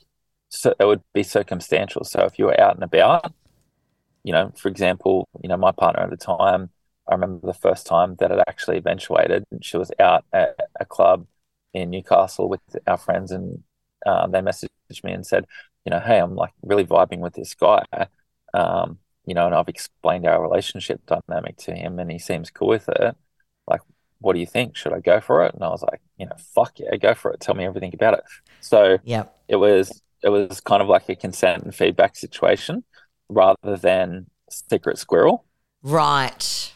so 0.49 0.73
it 0.79 0.85
would 0.85 1.01
be 1.13 1.23
circumstantial. 1.23 2.03
So 2.03 2.21
if 2.21 2.37
you 2.37 2.45
were 2.45 2.59
out 2.59 2.75
and 2.75 2.83
about, 2.83 3.33
you 4.23 4.33
know, 4.33 4.51
for 4.55 4.67
example, 4.67 5.27
you 5.41 5.49
know, 5.49 5.57
my 5.57 5.71
partner 5.71 6.03
at 6.03 6.09
the 6.09 6.17
time, 6.17 6.69
I 7.07 7.13
remember 7.13 7.47
the 7.47 7.53
first 7.53 7.87
time 7.87 8.15
that 8.19 8.31
it 8.31 8.39
actually 8.47 8.77
eventuated. 8.77 9.45
She 9.61 9.77
was 9.77 9.91
out 9.99 10.25
at 10.33 10.57
a 10.79 10.85
club 10.85 11.25
in 11.73 11.89
Newcastle 11.89 12.49
with 12.49 12.61
our 12.85 12.97
friends, 12.97 13.31
and 13.31 13.63
um, 14.05 14.31
they 14.31 14.39
messaged 14.39 14.69
me 15.03 15.13
and 15.13 15.25
said, 15.25 15.45
you 15.85 15.91
know, 15.91 15.99
hey, 15.99 16.19
I'm 16.19 16.35
like 16.35 16.53
really 16.61 16.85
vibing 16.85 17.19
with 17.19 17.33
this 17.33 17.53
guy. 17.53 17.83
Um, 18.53 18.99
you 19.25 19.33
know, 19.33 19.45
and 19.45 19.55
I've 19.55 19.69
explained 19.69 20.25
our 20.25 20.41
relationship 20.41 21.01
dynamic 21.05 21.57
to 21.57 21.75
him, 21.75 21.99
and 21.99 22.11
he 22.11 22.19
seems 22.19 22.49
cool 22.49 22.69
with 22.69 22.89
it. 22.89 23.15
Like, 23.67 23.81
what 24.19 24.33
do 24.33 24.39
you 24.39 24.47
think? 24.47 24.75
Should 24.75 24.93
I 24.93 24.99
go 24.99 25.21
for 25.21 25.45
it? 25.45 25.53
And 25.53 25.63
I 25.63 25.69
was 25.69 25.83
like, 25.83 26.01
you 26.17 26.25
know, 26.25 26.35
fuck 26.53 26.79
yeah, 26.79 26.95
go 26.97 27.13
for 27.13 27.31
it. 27.31 27.39
Tell 27.39 27.55
me 27.55 27.65
everything 27.65 27.93
about 27.93 28.15
it. 28.15 28.23
So 28.59 28.97
yeah, 29.03 29.25
it 29.47 29.55
was 29.55 30.01
it 30.23 30.29
was 30.29 30.61
kind 30.61 30.81
of 30.81 30.87
like 30.87 31.09
a 31.09 31.15
consent 31.15 31.63
and 31.63 31.73
feedback 31.73 32.15
situation 32.15 32.83
rather 33.29 33.77
than 33.77 34.27
secret 34.49 34.97
squirrel. 34.97 35.45
Right. 35.83 36.73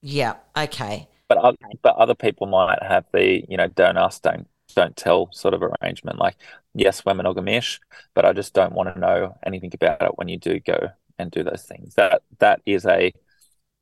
Yeah. 0.00 0.34
Okay. 0.56 1.08
But 1.28 1.38
other, 1.38 1.56
but 1.80 1.96
other 1.96 2.14
people 2.14 2.46
might 2.46 2.82
have 2.82 3.06
the 3.12 3.44
you 3.48 3.56
know 3.56 3.68
don't 3.68 3.96
ask 3.96 4.22
don't 4.22 4.46
don't 4.74 4.96
tell 4.96 5.30
sort 5.32 5.54
of 5.54 5.62
arrangement. 5.62 6.18
Like 6.18 6.36
yes, 6.74 7.04
we're 7.04 7.14
monogamish, 7.14 7.78
but 8.14 8.24
I 8.24 8.32
just 8.32 8.52
don't 8.52 8.72
want 8.72 8.92
to 8.92 9.00
know 9.00 9.38
anything 9.46 9.70
about 9.74 10.02
it 10.02 10.12
when 10.16 10.28
you 10.28 10.38
do 10.38 10.60
go 10.60 10.90
and 11.18 11.30
do 11.30 11.42
those 11.42 11.62
things. 11.62 11.94
That 11.94 12.22
that 12.38 12.60
is 12.66 12.84
a 12.84 13.12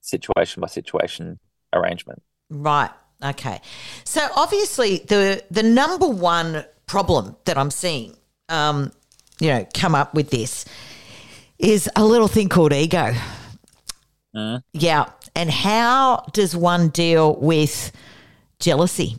situation 0.01 0.61
by 0.61 0.69
situation 0.69 1.39
arrangement. 1.73 2.23
Right. 2.51 2.91
Okay. 3.23 3.61
So 4.05 4.27
obviously 4.37 4.99
the 4.99 5.43
the 5.51 5.63
number 5.63 6.09
one 6.09 6.65
problem 6.87 7.37
that 7.45 7.59
I'm 7.59 7.71
seeing, 7.71 8.17
um, 8.49 8.93
you 9.41 9.49
know, 9.49 9.67
come 9.75 9.95
up 9.95 10.15
with 10.15 10.31
this 10.31 10.65
is 11.59 11.91
a 11.97 12.05
little 12.05 12.29
thing 12.29 12.49
called 12.49 12.73
ego. 12.73 13.13
Mm. 14.35 14.63
Yeah. 14.73 15.07
And 15.35 15.51
how 15.51 16.25
does 16.33 16.57
one 16.57 16.89
deal 16.89 17.37
with 17.37 17.93
jealousy? 18.59 19.19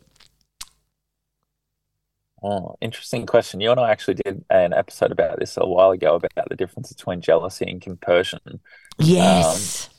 Oh, 2.43 2.75
interesting 2.81 3.27
question. 3.27 3.61
You 3.61 3.71
and 3.71 3.79
I 3.79 3.91
actually 3.91 4.15
did 4.15 4.43
an 4.49 4.73
episode 4.73 5.11
about 5.11 5.39
this 5.39 5.57
a 5.57 5.65
while 5.65 5.91
ago 5.91 6.15
about 6.15 6.49
the 6.49 6.55
difference 6.55 6.91
between 6.91 7.21
jealousy 7.21 7.65
and 7.65 7.79
compersion. 7.79 8.59
Yes. 8.97 9.89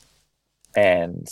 And 0.75 1.27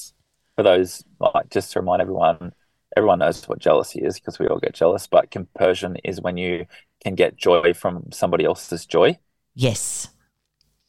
for 0.55 0.63
those, 0.63 1.03
like, 1.19 1.49
just 1.49 1.73
to 1.73 1.79
remind 1.79 2.01
everyone, 2.01 2.53
everyone 2.95 3.19
knows 3.19 3.45
what 3.47 3.59
jealousy 3.59 4.01
is 4.01 4.19
because 4.19 4.39
we 4.39 4.47
all 4.47 4.59
get 4.59 4.73
jealous, 4.73 5.07
but 5.07 5.31
compersion 5.31 5.97
is 6.03 6.21
when 6.21 6.37
you 6.37 6.65
can 7.03 7.15
get 7.15 7.35
joy 7.37 7.73
from 7.73 8.11
somebody 8.11 8.45
else's 8.45 8.85
joy. 8.85 9.17
yes. 9.55 10.09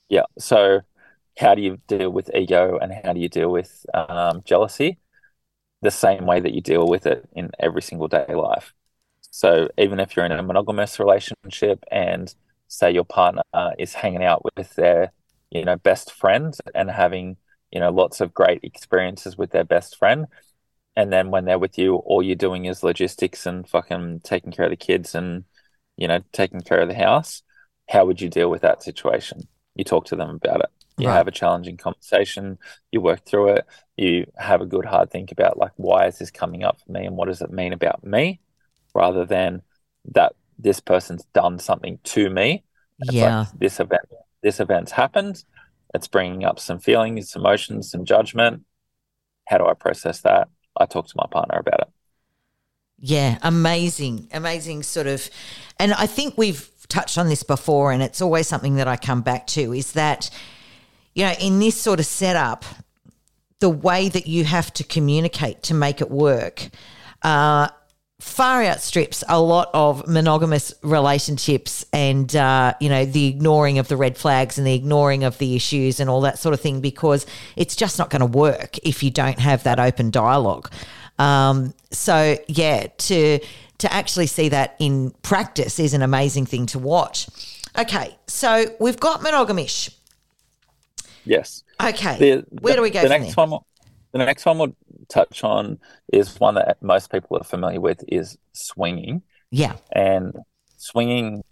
Yeah. 0.09 0.25
So, 0.39 0.81
how 1.39 1.55
do 1.55 1.63
you 1.63 1.79
deal 1.87 2.11
with 2.11 2.31
ego 2.35 2.79
and 2.81 2.93
how 2.93 3.13
do 3.15 3.21
you 3.21 3.29
deal 3.29 3.51
with 3.51 3.87
um, 3.95 4.43
jealousy? 4.45 4.99
The 5.81 5.91
same 5.91 6.27
way 6.27 6.41
that 6.41 6.53
you 6.53 6.61
deal 6.61 6.87
with 6.87 7.07
it 7.07 7.29
in 7.33 7.51
every 7.59 7.83
single 7.83 8.09
day 8.09 8.27
life. 8.35 8.75
So, 9.31 9.69
even 9.79 10.01
if 10.01 10.15
you're 10.17 10.27
in 10.27 10.33
a 10.33 10.43
monogamous 10.43 10.99
relationship 10.99 11.85
and 11.91 12.35
say 12.69 12.91
your 12.93 13.05
partner 13.05 13.43
is 13.79 13.95
hanging 13.95 14.25
out 14.25 14.45
with 14.57 14.75
their, 14.75 15.13
you 15.51 15.65
know, 15.65 15.77
best 15.77 16.13
friend 16.13 16.57
and 16.75 16.91
having, 16.91 17.37
you 17.71 17.81
know, 17.81 17.91
lots 17.91 18.21
of 18.21 18.35
great 18.35 18.61
experiences 18.65 19.37
with 19.39 19.51
their 19.51 19.65
best 19.65 19.97
friend, 19.97 20.27
and 20.97 21.13
then 21.13 21.31
when 21.31 21.45
they're 21.47 21.59
with 21.59 21.79
you, 21.79 21.97
all 21.97 22.23
you're 22.23 22.37
doing 22.37 22.67
is 22.67 22.83
logistics 22.83 23.47
and 23.47 23.69
fucking 23.69 24.21
taking 24.21 24.53
care 24.53 24.67
of 24.67 24.71
the 24.71 24.77
kids 24.77 25.15
and, 25.15 25.45
you 25.97 26.09
know, 26.09 26.21
taking 26.33 26.61
care 26.61 26.81
of 26.81 26.89
the 26.89 26.95
house. 26.95 27.43
How 27.89 28.05
would 28.07 28.21
you 28.21 28.29
deal 28.29 28.51
with 28.51 28.63
that 28.63 28.83
situation? 28.83 29.49
You 29.75 29.85
talk 29.85 30.07
to 30.07 30.17
them 30.17 30.31
about 30.31 30.61
it. 30.61 30.71
You 30.99 31.09
Right. 31.09 31.11
have 31.11 31.29
a 31.29 31.33
challenging 31.33 31.77
conversation. 31.77 32.59
You 32.91 33.01
work 33.01 33.25
through 33.25 33.55
it. 33.55 33.67
You 33.97 34.27
have 34.37 34.61
a 34.61 34.67
good 34.67 34.85
hard 34.85 35.11
think 35.11 35.33
about 35.33 35.59
like 35.59 35.73
why 35.77 36.07
is 36.07 36.19
this 36.19 36.31
coming 36.31 36.65
up 36.65 36.81
for 36.81 36.93
me 36.93 37.07
and 37.07 37.17
what 37.17 37.29
does 37.29 37.43
it 37.43 37.51
mean 37.51 37.73
about 37.73 38.05
me, 38.05 38.41
rather 38.95 39.25
than 39.25 39.63
that 40.15 40.35
this 40.59 40.81
person's 40.81 41.25
done 41.35 41.59
something 41.59 41.99
to 42.05 42.31
me. 42.31 42.65
It's 43.09 43.21
Yeah. 43.21 43.21
like 43.21 43.59
this 43.59 43.81
event. 43.81 44.03
This 44.43 44.61
event's 44.61 44.93
happened. 44.93 45.45
It's 45.95 46.09
bringing 46.09 46.45
up 46.45 46.59
some 46.59 46.79
feelings, 46.79 47.35
emotions, 47.37 47.91
some 47.91 48.05
judgment. 48.05 48.65
How 49.49 49.59
do 49.59 49.67
I 49.67 49.75
process 49.75 50.21
that? 50.23 50.49
I 50.79 50.87
talk 50.87 51.07
to 51.09 51.15
my 51.17 51.27
partner 51.31 51.59
about 51.59 51.81
it. 51.81 51.89
Yeah, 53.05 53.39
amazing, 53.43 54.29
amazing 54.33 54.85
sort 54.85 55.09
of. 55.09 55.29
And 55.81 55.93
I 55.93 56.07
think 56.07 56.39
we've 56.39 56.71
touched 56.87 57.19
on 57.19 57.29
this 57.29 57.43
before, 57.43 57.91
and 57.91 58.01
it's 58.01 58.23
always 58.23 58.47
something 58.47 58.77
that 58.77 58.87
I 58.87 58.97
come 58.97 59.23
back 59.23 59.49
to 59.49 59.73
is 59.75 59.93
that, 59.93 60.31
you 61.13 61.25
know, 61.25 61.35
in 61.41 61.59
this 61.59 61.75
sort 61.75 61.99
of 61.99 62.07
setup, 62.07 62.65
the 63.59 63.69
way 63.69 64.09
that 64.09 64.29
you 64.29 64.45
have 64.45 64.73
to 64.75 64.85
communicate 64.85 65.65
to 65.65 65.75
make 65.75 66.01
it 66.01 66.13
work 66.13 66.69
uh, 67.23 67.69
far 68.21 68.63
outstrips 68.63 69.25
a 69.29 69.41
lot 69.41 69.69
of 69.75 70.07
monogamous 70.07 70.73
relationships 70.85 71.85
and, 71.93 72.37
uh, 72.37 72.73
you 72.81 72.89
know, 72.89 73.05
the 73.05 73.27
ignoring 73.27 73.81
of 73.81 73.89
the 73.89 73.97
red 73.97 74.17
flags 74.17 74.59
and 74.59 74.67
the 74.67 74.75
ignoring 74.75 75.25
of 75.25 75.39
the 75.39 75.57
issues 75.57 75.99
and 75.99 76.09
all 76.09 76.21
that 76.21 76.39
sort 76.39 76.55
of 76.55 76.61
thing 76.61 76.81
because 76.81 77.27
it's 77.57 77.75
just 77.75 77.99
not 77.99 78.11
going 78.11 78.21
to 78.21 78.27
work 78.27 78.79
if 78.85 79.03
you 79.03 79.11
don't 79.11 79.41
have 79.41 79.65
that 79.65 79.81
open 79.81 80.13
dialogue. 80.13 80.71
Um, 81.23 81.75
so 81.91 82.37
yeah, 82.49 82.87
to 82.99 83.39
to 83.79 83.93
actually 83.93 84.27
see 84.27 84.49
that 84.51 84.77
in 84.79 85.11
practice 85.23 85.79
is 85.79 85.95
an 85.95 86.03
amazing 86.03 86.47
thing 86.47 86.67
to 86.67 86.79
watch. 86.79 87.29
Okay, 87.79 88.17
so 88.27 88.65
we've 88.81 88.99
got 89.01 89.21
monogamish. 89.21 89.95
Yes. 91.25 91.63
Okay, 91.83 92.19
The, 92.19 92.45
where 92.61 92.73
the- 92.75 92.77
do 92.79 92.83
we 92.83 92.91
go 92.91 93.03
The 93.03 93.09
next 93.09 93.35
there? 93.35 93.47
one, 93.47 93.61
the 94.13 94.19
next 94.19 94.45
one 94.45 94.59
we'll 94.59 94.77
touch 95.09 95.43
on 95.45 95.79
is 96.13 96.39
one 96.41 96.55
that 96.55 96.83
most 96.83 97.11
people 97.11 97.39
are 97.39 97.45
familiar 97.45 97.81
with 97.81 98.05
is 98.09 98.37
swinging. 98.53 99.23
Yeah, 99.51 99.77
and 99.93 100.35
swinging 100.77 101.43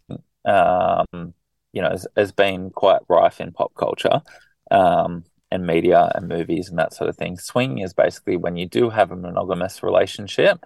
um, 0.45 1.35
you 1.73 1.83
know 1.83 1.91
has, 1.91 2.07
has 2.17 2.33
been 2.33 2.71
quite 2.71 3.01
rife 3.09 3.41
in 3.41 3.53
pop 3.53 3.73
culture 3.75 4.23
um, 4.71 5.25
and 5.51 5.67
media 5.67 6.11
and 6.15 6.29
movies 6.29 6.69
and 6.69 6.79
that 6.79 6.95
sort 6.95 7.09
of 7.09 7.17
thing 7.17 7.37
Swing 7.39 7.79
is 7.79 7.93
basically 7.93 8.37
when 8.37 8.57
you 8.57 8.67
do 8.67 8.91
have 8.91 9.11
a 9.11 9.17
monogamous 9.17 9.83
relationship 9.83 10.65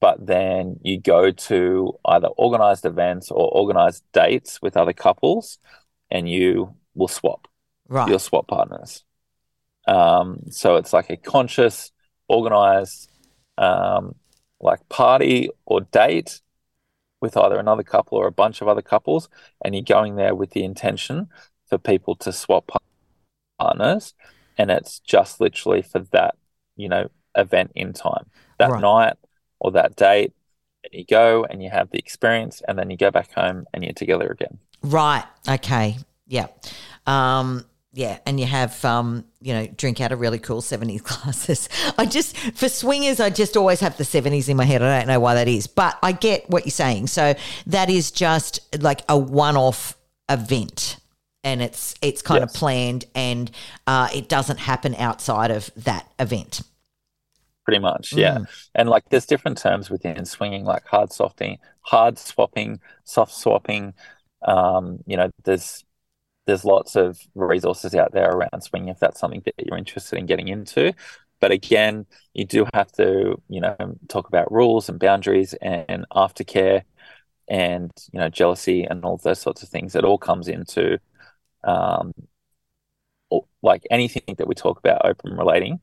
but 0.00 0.24
then 0.24 0.78
you 0.82 1.00
go 1.00 1.30
to 1.30 1.98
either 2.04 2.28
organized 2.28 2.84
events 2.84 3.30
or 3.30 3.48
organized 3.52 4.04
dates 4.12 4.60
with 4.60 4.76
other 4.76 4.92
couples 4.92 5.58
and 6.10 6.28
you 6.28 6.74
will 6.94 7.08
swap. 7.08 7.48
Right. 7.88 8.08
You'll 8.08 8.18
swap 8.18 8.48
partners. 8.48 9.04
Um, 9.86 10.40
so 10.50 10.76
it's 10.76 10.92
like 10.92 11.10
a 11.10 11.16
conscious, 11.16 11.92
organized, 12.28 13.10
um, 13.56 14.14
like 14.60 14.86
party 14.88 15.50
or 15.64 15.80
date 15.80 16.40
with 17.20 17.36
either 17.36 17.58
another 17.58 17.82
couple 17.82 18.18
or 18.18 18.26
a 18.26 18.32
bunch 18.32 18.60
of 18.60 18.68
other 18.68 18.82
couples, 18.82 19.28
and 19.64 19.74
you're 19.74 19.82
going 19.82 20.16
there 20.16 20.34
with 20.34 20.50
the 20.50 20.64
intention 20.64 21.28
for 21.68 21.78
people 21.78 22.14
to 22.16 22.32
swap 22.32 22.70
partners, 23.58 24.14
and 24.58 24.70
it's 24.70 25.00
just 25.00 25.40
literally 25.40 25.82
for 25.82 26.00
that, 26.12 26.36
you 26.76 26.88
know, 26.88 27.08
event 27.36 27.72
in 27.74 27.92
time, 27.92 28.26
that 28.58 28.70
Right. 28.70 28.80
night 28.80 29.14
or 29.58 29.72
that 29.72 29.96
date, 29.96 30.32
and 30.84 30.92
you 30.94 31.04
go 31.04 31.44
and 31.44 31.62
you 31.62 31.70
have 31.70 31.90
the 31.90 31.98
experience, 31.98 32.62
and 32.66 32.78
then 32.78 32.90
you 32.90 32.96
go 32.96 33.10
back 33.10 33.32
home 33.32 33.66
and 33.72 33.84
you're 33.84 33.92
together 33.92 34.28
again. 34.28 34.58
Right. 34.82 35.24
Okay. 35.48 35.96
Yeah. 36.26 36.46
Um, 37.06 37.64
yeah, 37.92 38.18
and 38.26 38.38
you 38.38 38.44
have 38.44 38.84
um, 38.84 39.24
you 39.40 39.54
know, 39.54 39.66
drink 39.68 40.02
out 40.02 40.12
of 40.12 40.20
really 40.20 40.38
cool 40.38 40.60
seventies 40.60 41.00
glasses. 41.02 41.68
I 41.96 42.04
just 42.04 42.36
for 42.36 42.68
swingers, 42.68 43.20
I 43.20 43.30
just 43.30 43.56
always 43.56 43.80
have 43.80 43.96
the 43.96 44.04
seventies 44.04 44.50
in 44.50 44.56
my 44.58 44.66
head. 44.66 44.82
I 44.82 44.98
don't 44.98 45.08
know 45.08 45.18
why 45.20 45.34
that 45.34 45.48
is, 45.48 45.66
but 45.66 45.98
I 46.02 46.12
get 46.12 46.48
what 46.50 46.66
you're 46.66 46.72
saying. 46.72 47.06
So 47.06 47.34
that 47.66 47.88
is 47.88 48.10
just 48.10 48.60
like 48.82 49.00
a 49.08 49.16
one-off 49.16 49.96
event, 50.28 50.98
and 51.46 51.62
it's 51.62 51.96
it's 52.02 52.22
kind 52.22 52.44
of 52.44 52.52
planned, 52.52 53.06
and 53.14 53.50
uh, 53.86 54.10
it 54.14 54.28
doesn't 54.28 54.58
happen 54.58 54.94
outside 54.96 55.52
of 55.52 55.72
that 55.76 56.10
event. 56.20 56.62
pretty 57.64 57.78
much 57.80 58.14
yeah. 58.16 58.38
And 58.74 58.88
like 58.88 59.04
there's 59.10 59.26
different 59.26 59.58
terms 59.58 59.90
within 59.90 60.24
swinging 60.24 60.64
like 60.64 60.84
hard 60.86 61.12
softing 61.12 61.58
hard 61.82 62.18
swapping 62.18 62.80
soft 63.04 63.32
swapping. 63.34 63.94
Um 64.42 65.00
you 65.06 65.16
know 65.16 65.30
there's 65.44 65.84
there's 66.46 66.64
lots 66.64 66.96
of 66.96 67.20
resources 67.34 67.94
out 67.94 68.12
there 68.12 68.30
around 68.30 68.62
swinging 68.62 68.90
if 68.90 69.00
that's 69.00 69.20
something 69.20 69.42
that 69.46 69.54
you're 69.58 69.78
interested 69.78 70.18
in 70.18 70.26
getting 70.26 70.48
into. 70.48 70.94
But 71.40 71.52
again 71.52 72.06
you 72.34 72.46
do 72.46 72.66
have 72.74 72.92
to 72.92 73.42
you 73.48 73.60
know 73.60 73.76
talk 74.08 74.28
about 74.28 74.52
rules 74.52 74.88
and 74.88 75.00
boundaries 75.00 75.54
and 75.54 76.06
aftercare 76.12 76.82
and 77.48 77.92
you 78.12 78.20
know 78.20 78.28
jealousy 78.28 78.84
and 78.84 79.04
all 79.04 79.18
those 79.18 79.40
sorts 79.40 79.62
of 79.62 79.68
things 79.68 79.94
it 79.96 80.04
all 80.04 80.18
comes 80.18 80.48
into 80.48 80.98
um 81.66 82.12
like 83.62 83.82
anything 83.90 84.34
that 84.38 84.48
we 84.48 84.54
talk 84.54 84.78
about 84.78 85.04
open 85.04 85.36
relating 85.36 85.80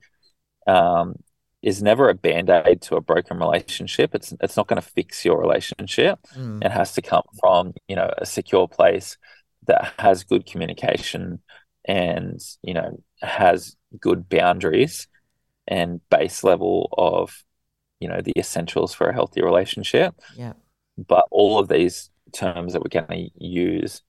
um 0.66 1.16
is 1.62 1.82
never 1.82 2.10
a 2.10 2.14
band-aid 2.14 2.82
to 2.82 2.98
a 2.98 3.02
broken 3.02 3.38
relationship. 3.38 4.14
It's 4.14 4.34
it's 4.42 4.58
not 4.58 4.68
going 4.68 4.82
to 4.82 4.88
fix 4.88 5.24
your 5.24 5.40
relationship. 5.40 6.20
Mm. 6.36 6.64
It 6.64 6.72
has 6.72 6.94
to 6.96 7.02
come 7.02 7.24
from, 7.40 7.74
you 7.88 7.96
know, 7.96 8.12
a 8.18 8.26
secure 8.26 8.68
place 8.68 9.18
that 9.68 9.94
has 9.98 10.26
good 10.26 10.46
communication 10.46 11.42
and, 11.86 12.42
you 12.64 12.74
know, 12.74 13.02
has 13.22 13.78
good 13.98 14.28
boundaries 14.28 15.08
and 15.66 16.02
base 16.10 16.44
level 16.44 16.90
of, 16.98 17.46
you 18.02 18.10
know, 18.10 18.20
the 18.20 18.34
essentials 18.38 18.94
for 18.94 19.08
a 19.08 19.14
healthy 19.14 19.42
relationship. 19.42 20.14
Yeah. 20.36 20.54
But 20.98 21.26
all 21.32 21.60
of 21.60 21.70
these 21.70 22.10
terms 22.34 22.74
that 22.74 22.82
we're 22.82 23.02
going 23.02 23.30
to 23.30 23.46
use, 23.46 24.02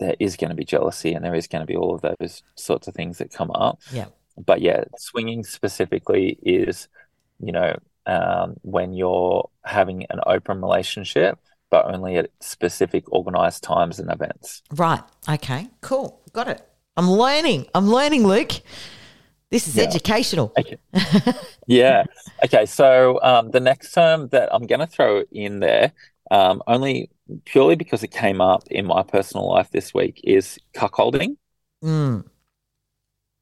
there 0.00 0.16
is 0.18 0.36
going 0.36 0.50
to 0.50 0.56
be 0.56 0.64
jealousy 0.64 1.12
and 1.14 1.24
there 1.24 1.34
is 1.36 1.46
going 1.46 1.60
to 1.60 1.66
be 1.66 1.76
all 1.76 1.94
of 1.94 2.02
those 2.02 2.42
sorts 2.56 2.88
of 2.88 2.94
things 2.94 3.18
that 3.18 3.32
come 3.32 3.50
up 3.52 3.78
Yeah. 3.92 4.06
but 4.36 4.60
yeah, 4.60 4.82
swinging 4.98 5.44
specifically 5.44 6.38
is, 6.42 6.88
you 7.38 7.52
know, 7.52 7.78
um, 8.06 8.56
when 8.62 8.92
you're 8.94 9.48
having 9.64 10.06
an 10.10 10.20
open 10.26 10.60
relationship, 10.60 11.38
but 11.70 11.84
only 11.94 12.16
at 12.16 12.30
specific 12.40 13.04
organized 13.12 13.62
times 13.62 14.00
and 14.00 14.10
events. 14.10 14.62
Right. 14.74 15.02
Okay. 15.28 15.68
Cool. 15.82 16.20
Got 16.32 16.48
it. 16.48 16.66
I'm 16.96 17.08
learning. 17.10 17.66
I'm 17.74 17.88
learning, 17.88 18.26
Luke. 18.26 18.52
This 19.50 19.68
is 19.68 19.76
Yeah. 19.76 19.84
educational. 19.84 20.52
Yeah. 21.66 22.04
Okay. 22.44 22.66
So 22.66 23.20
um, 23.22 23.50
the 23.52 23.60
next 23.60 23.92
term 23.92 24.28
that 24.28 24.52
I'm 24.52 24.66
going 24.66 24.80
to 24.80 24.86
throw 24.88 25.22
in 25.30 25.60
there, 25.60 25.92
um, 26.32 26.62
only 26.66 27.10
purely 27.44 27.76
because 27.76 28.02
it 28.02 28.10
came 28.10 28.40
up 28.40 28.66
in 28.70 28.86
my 28.86 29.02
personal 29.02 29.48
life 29.48 29.70
this 29.70 29.94
week, 29.94 30.20
is 30.24 30.58
cuckolding. 30.74 31.36
Mm. 31.82 32.24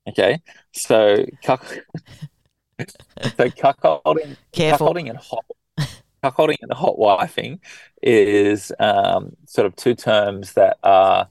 Okay. 0.08 0.40
So 0.72 1.24
cuck. 1.42 1.64
so 2.80 3.48
cuckolding. 3.50 4.36
Careful. 4.52 4.88
Cuckolding 4.88 5.10
and 5.10 5.18
hot 5.18 5.44
cuckolding 6.22 6.56
and 6.62 6.72
hot 6.72 6.96
wifing 6.98 7.60
is 8.02 8.72
um, 8.78 9.36
sort 9.46 9.66
of 9.66 9.76
two 9.76 9.94
terms 9.94 10.54
that 10.54 10.78
are 10.82 11.28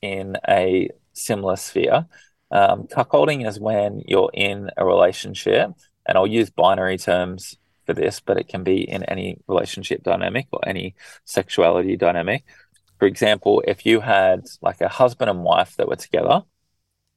in 0.00 0.36
a 0.48 0.88
similar 1.12 1.56
sphere. 1.56 2.06
Um, 2.50 2.84
cuckolding 2.84 3.46
is 3.46 3.58
when 3.58 4.02
you're 4.06 4.30
in 4.34 4.70
a 4.76 4.84
relationship, 4.84 5.70
and 6.06 6.18
I'll 6.18 6.26
use 6.26 6.50
binary 6.50 6.98
terms 6.98 7.56
for 7.86 7.94
this, 7.94 8.20
but 8.20 8.36
it 8.36 8.48
can 8.48 8.64
be 8.64 8.88
in 8.88 9.02
any 9.04 9.38
relationship 9.48 10.02
dynamic 10.02 10.46
or 10.52 10.60
any 10.66 10.94
sexuality 11.24 11.96
dynamic. 11.96 12.44
For 12.98 13.06
example, 13.06 13.62
if 13.66 13.84
you 13.84 14.00
had 14.00 14.46
like 14.60 14.80
a 14.80 14.88
husband 14.88 15.30
and 15.30 15.42
wife 15.42 15.76
that 15.76 15.88
were 15.88 15.96
together, 15.96 16.42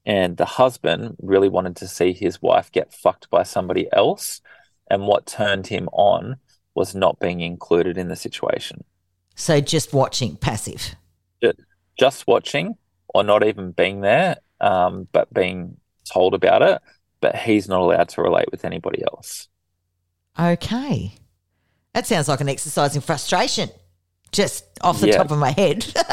and 0.06 0.38
the 0.38 0.45
husband 0.45 1.15
really 1.21 1.49
wanted 1.49 1.75
to 1.78 1.88
see 1.88 2.13
his 2.13 2.41
wife 2.41 2.71
get 2.71 2.93
fucked 2.93 3.30
by 3.30 3.43
somebody 3.43 3.88
else, 3.91 4.41
and 4.89 5.08
what 5.08 5.25
turned 5.25 5.67
him 5.67 5.89
on 5.91 6.38
was 6.75 6.93
not 6.93 7.19
being 7.19 7.41
included 7.41 7.97
in 7.97 8.08
the 8.08 8.15
situation. 8.15 8.84
So 9.36 9.62
just 9.62 9.93
watching, 9.93 10.38
passive. 10.38 10.95
Just 11.97 12.28
watching 12.28 12.75
or 13.13 13.23
not 13.23 13.45
even 13.45 13.71
being 13.71 14.01
there, 14.01 14.38
um, 14.60 15.08
but 15.12 15.34
being 15.34 15.78
told 16.12 16.34
about 16.34 16.62
it, 16.62 16.82
but 17.21 17.36
he's 17.36 17.67
not 17.67 17.82
allowed 17.82 18.10
to 18.10 18.21
relate 18.21 18.51
with 18.51 18.65
anybody 18.65 19.04
else. 19.04 19.47
Okay. 20.39 21.13
That 21.93 22.05
sounds 22.07 22.27
like 22.27 22.41
an 22.41 22.49
exercise 22.49 22.95
in 22.95 23.01
frustration, 23.01 23.69
just 24.31 24.65
off 24.81 24.99
the 24.99 25.07
Yeah. 25.07 25.17
top 25.17 25.31
of 25.31 25.37
my 25.39 25.51
head. 25.51 25.85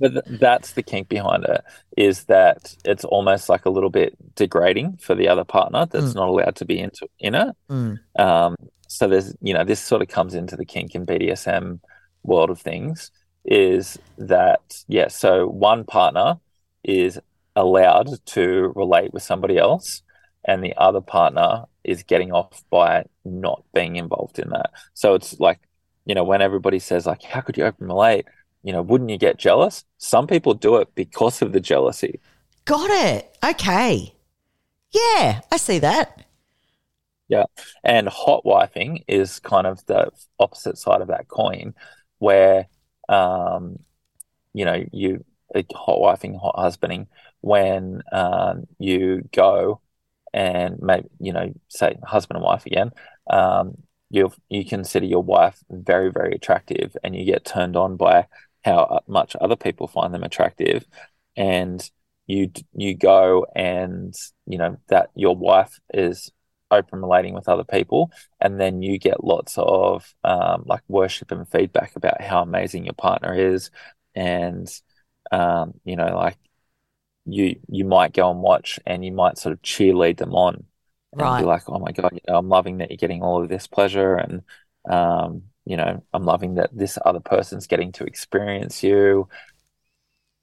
But 0.00 0.12
th- 0.12 0.38
that's 0.38 0.74
the 0.74 0.82
kink 0.84 1.08
behind 1.08 1.42
it 1.44 1.60
is 1.96 2.22
that 2.26 2.72
it's 2.84 3.04
almost 3.04 3.48
like 3.48 3.66
a 3.66 3.70
little 3.70 3.90
bit 3.90 4.16
degrading 4.36 4.98
for 4.98 5.16
the 5.16 5.26
other 5.26 5.42
partner 5.42 5.86
that's 5.86 6.14
not 6.14 6.28
allowed 6.28 6.54
to 6.54 6.64
be 6.64 6.78
into 6.78 7.08
in 7.18 7.34
it. 7.34 7.48
Mm. 7.68 7.98
Um, 8.16 8.54
so 8.86 9.08
there's, 9.08 9.34
you 9.40 9.52
know, 9.52 9.64
this 9.64 9.80
sort 9.80 10.00
of 10.00 10.06
comes 10.06 10.34
into 10.34 10.54
the 10.54 10.64
kink 10.64 10.94
and 10.94 11.04
BDSM 11.04 11.80
world 12.22 12.48
of 12.50 12.60
things 12.60 13.10
is 13.44 13.98
that, 14.18 14.60
yeah, 14.86 15.08
so 15.08 15.48
one 15.48 15.82
partner 15.82 16.38
is 16.84 17.18
allowed 17.56 18.24
to 18.26 18.72
relate 18.76 19.12
with 19.12 19.24
somebody 19.24 19.58
else 19.58 20.02
and 20.48 20.64
the 20.64 20.74
other 20.78 21.02
partner 21.02 21.66
is 21.84 22.02
getting 22.02 22.32
off 22.32 22.64
by 22.70 23.04
not 23.26 23.62
being 23.74 23.96
involved 23.96 24.38
in 24.38 24.48
that. 24.48 24.70
So 24.94 25.14
it's 25.14 25.38
like, 25.38 25.60
you 26.06 26.14
know, 26.14 26.24
when 26.24 26.40
everybody 26.40 26.78
says 26.78 27.04
like, 27.04 27.22
how 27.22 27.42
could 27.42 27.58
you 27.58 27.64
open 27.64 27.86
relate? 27.86 28.24
You 28.62 28.72
know, 28.72 28.80
wouldn't 28.80 29.10
you 29.10 29.18
get 29.18 29.36
jealous? 29.36 29.84
Some 29.98 30.26
people 30.26 30.54
do 30.54 30.76
it 30.76 30.88
because 30.94 31.42
of 31.42 31.52
the 31.52 31.60
jealousy. 31.60 32.18
Got 32.64 32.90
it. 32.90 33.36
Okay. 33.44 34.14
Yeah, 34.90 35.42
I 35.52 35.56
see 35.58 35.80
that. 35.80 36.24
Yeah. 37.28 37.44
And 37.84 38.08
hot 38.08 38.42
wifing 38.46 39.04
is 39.06 39.38
kind 39.40 39.66
of 39.66 39.84
the 39.84 40.10
opposite 40.38 40.78
side 40.78 41.02
of 41.02 41.08
that 41.08 41.28
coin, 41.28 41.74
where, 42.20 42.68
um, 43.10 43.78
you 44.54 44.64
know, 44.64 44.82
you 44.92 45.24
hot 45.74 45.98
wifing, 45.98 46.40
hot 46.40 46.58
husbanding, 46.58 47.06
when 47.42 48.02
um, 48.12 48.66
you 48.78 49.28
go 49.30 49.82
and 50.32 50.78
maybe, 50.80 51.08
you 51.18 51.32
know, 51.32 51.52
say 51.68 51.96
husband 52.04 52.36
and 52.36 52.44
wife 52.44 52.66
again, 52.66 52.90
um, 53.30 53.76
you 54.10 54.32
you 54.48 54.64
consider 54.64 55.06
your 55.06 55.22
wife 55.22 55.62
very, 55.70 56.10
very 56.10 56.32
attractive 56.32 56.96
and 57.04 57.14
you 57.14 57.24
get 57.24 57.44
turned 57.44 57.76
on 57.76 57.96
by 57.96 58.26
how 58.64 59.00
much 59.06 59.36
other 59.40 59.56
people 59.56 59.86
find 59.88 60.14
them 60.14 60.24
attractive. 60.24 60.84
And 61.36 61.88
you 62.28 62.50
you 62.74 62.94
go 62.94 63.46
and 63.56 64.14
you 64.46 64.58
know 64.58 64.76
that 64.88 65.10
your 65.16 65.34
wife 65.34 65.80
is 65.92 66.30
open 66.70 67.00
relating 67.00 67.34
with 67.34 67.48
other 67.48 67.64
people 67.64 68.12
and 68.40 68.60
then 68.60 68.82
you 68.82 68.98
get 68.98 69.24
lots 69.24 69.54
of 69.56 70.14
um, 70.24 70.64
like 70.66 70.82
worship 70.88 71.32
and 71.32 71.48
feedback 71.48 71.96
about 71.96 72.20
how 72.20 72.42
amazing 72.42 72.84
your 72.84 72.94
partner 72.94 73.34
is 73.34 73.70
and 74.14 74.68
um, 75.32 75.72
you 75.84 75.96
know 75.96 76.14
like 76.14 76.36
you 77.32 77.58
you 77.68 77.84
might 77.84 78.12
go 78.14 78.30
and 78.30 78.40
watch 78.40 78.78
and 78.86 79.04
you 79.04 79.12
might 79.12 79.38
sort 79.38 79.52
of 79.52 79.62
cheerlead 79.62 80.18
them 80.18 80.34
on 80.34 80.54
and 80.56 80.64
Right. 81.22 81.40
be 81.40 81.46
like 81.46 81.62
oh 81.68 81.78
my 81.78 81.92
god 81.92 82.12
you 82.12 82.20
know, 82.28 82.38
I'm 82.38 82.48
loving 82.48 82.78
that 82.78 82.90
you're 82.90 82.96
getting 82.98 83.22
all 83.22 83.42
of 83.42 83.48
this 83.48 83.66
pleasure 83.66 84.16
and 84.16 84.42
um, 84.88 85.42
you 85.64 85.76
know 85.76 86.02
I'm 86.12 86.24
loving 86.24 86.54
that 86.56 86.70
this 86.76 86.98
other 87.04 87.20
person's 87.20 87.66
getting 87.66 87.92
to 87.92 88.04
experience 88.04 88.82
you 88.82 89.28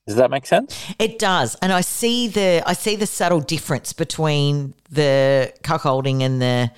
does 0.08 0.18
that 0.18 0.30
make 0.30 0.46
sense 0.46 0.86
It 1.00 1.18
does, 1.18 1.56
and 1.62 1.72
I 1.74 1.82
see 1.82 2.28
the 2.28 2.62
I 2.66 2.74
see 2.74 2.96
the 2.96 3.08
subtle 3.08 3.42
difference 3.42 3.92
between 3.94 4.76
the 4.92 5.52
cuckolding 5.64 6.22
and 6.22 6.40
the 6.42 6.72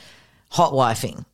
hot 0.49 0.71
wifing. 0.73 1.25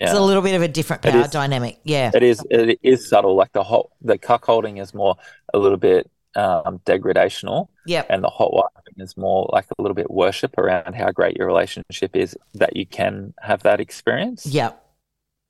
It's 0.00 0.12
a 0.12 0.20
little 0.20 0.42
bit 0.42 0.54
of 0.54 0.62
a 0.62 0.68
different 0.68 1.02
power 1.02 1.28
dynamic. 1.28 1.78
Yeah. 1.84 2.10
It 2.12 2.22
is 2.22 2.44
it 2.50 2.78
is 2.82 3.08
subtle. 3.08 3.36
Like 3.36 3.52
the 3.52 3.62
hot 3.62 3.90
the 4.02 4.18
cuckolding 4.18 4.80
is 4.82 4.92
more 4.92 5.16
a 5.54 5.58
little 5.58 5.78
bit 5.78 6.10
um, 6.36 6.80
degradational, 6.84 7.68
Yeah. 7.86 8.04
and 8.08 8.22
the 8.22 8.28
hot 8.28 8.50
wifing 8.52 9.02
is 9.02 9.16
more 9.16 9.48
like 9.52 9.66
a 9.78 9.82
little 9.82 9.94
bit 9.94 10.10
worship 10.10 10.56
around 10.58 10.94
how 10.94 11.10
great 11.10 11.36
your 11.36 11.46
relationship 11.46 12.16
is 12.16 12.36
that 12.54 12.76
you 12.76 12.86
can 12.86 13.34
have 13.40 13.62
that 13.62 13.80
experience. 13.80 14.46
Yeah. 14.46 14.72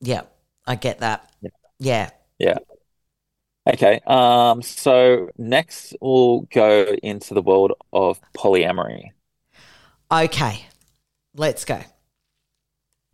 Yeah. 0.01 0.23
I 0.67 0.77
get 0.77 0.99
that. 1.01 1.31
Yeah. 1.79 2.11
Yeah. 2.39 2.59
Okay. 3.69 4.01
Um. 4.07 4.63
So 4.63 5.31
next 5.39 5.95
we'll 6.01 6.41
go 6.53 6.97
into 7.03 7.35
the 7.35 7.43
world 7.43 7.73
of 7.93 8.21
polyamory. 8.37 9.11
Okay. 10.13 10.67
Let's 11.35 11.65
go. 11.65 11.81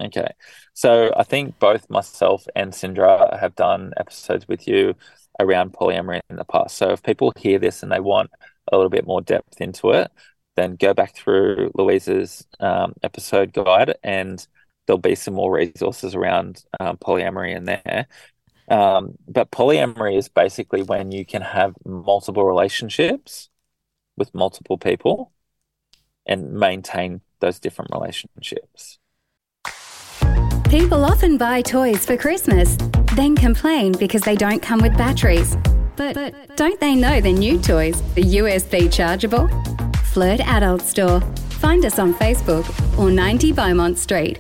Okay. 0.01 0.29
So 0.73 1.13
I 1.17 1.25
think 1.25 1.59
both 1.59 1.91
myself 1.91 2.47
and 2.57 2.73
Sindra 2.73 3.39
have 3.39 3.55
done 3.55 3.93
episodes 3.99 4.49
with 4.49 4.67
you 4.67 4.95
around 5.39 5.73
polyamory 5.73 6.21
in 6.31 6.37
the 6.37 6.45
past. 6.45 6.77
So 6.77 6.91
if 6.91 7.03
people 7.03 7.33
hear 7.37 7.59
this 7.59 7.83
and 7.83 7.93
they 7.93 8.01
want 8.01 8.31
a 8.73 8.77
little 8.77 8.91
bit 8.91 9.07
more 9.07 9.21
depth 9.21 9.61
into 9.61 9.91
it, 9.91 10.11
then 10.57 10.77
go 10.77 10.95
back 10.95 11.15
through 11.15 11.71
Louise's 11.75 12.47
um, 12.61 12.95
episode 13.03 13.53
guide 13.53 13.97
and 14.03 14.47
there'll 14.87 14.99
be 14.99 15.15
some 15.15 15.35
more 15.35 15.53
resources 15.53 16.15
around 16.15 16.65
um, 16.81 16.97
polyamory 16.97 17.55
in 17.55 17.65
there. 17.65 18.07
Um, 18.69 19.17
but 19.29 19.51
polyamory 19.51 20.17
is 20.17 20.29
basically 20.29 20.83
when 20.83 21.13
you 21.13 21.27
can 21.27 21.43
have 21.43 21.75
multiple 21.85 22.45
relationships 22.45 23.51
with 24.17 24.35
multiple 24.35 24.79
people 24.79 25.33
and 26.27 26.53
maintain 26.53 27.21
those 27.41 27.59
different 27.59 27.91
relationships. 27.93 28.99
People 30.71 31.05
often 31.05 31.37
buy 31.37 31.63
toys 31.63 32.07
for 32.07 32.17
Christmas, 32.17 32.77
then 33.17 33.35
complain 33.35 33.91
because 33.91 34.23
they 34.23 34.37
don't 34.37 34.63
come 34.63 34.81
with 34.81 34.97
batteries. 34.97 35.57
But, 35.97 36.15
but 36.15 36.57
don't 36.57 36.79
they 36.79 36.95
know 36.95 37.21
the 37.21 37.33
new 37.33 37.59
toys 37.61 38.01
are 38.01 38.21
USB 38.23 38.91
chargeable? 38.93 39.49
Flirt 40.13 40.39
Adult 40.39 40.83
Store. 40.83 41.21
Find 41.59 41.85
us 41.85 41.99
on 41.99 42.15
Facebook 42.15 42.65
or 42.97 43.11
90 43.11 43.53
Beaumont 43.53 43.99
Street. 43.99 44.39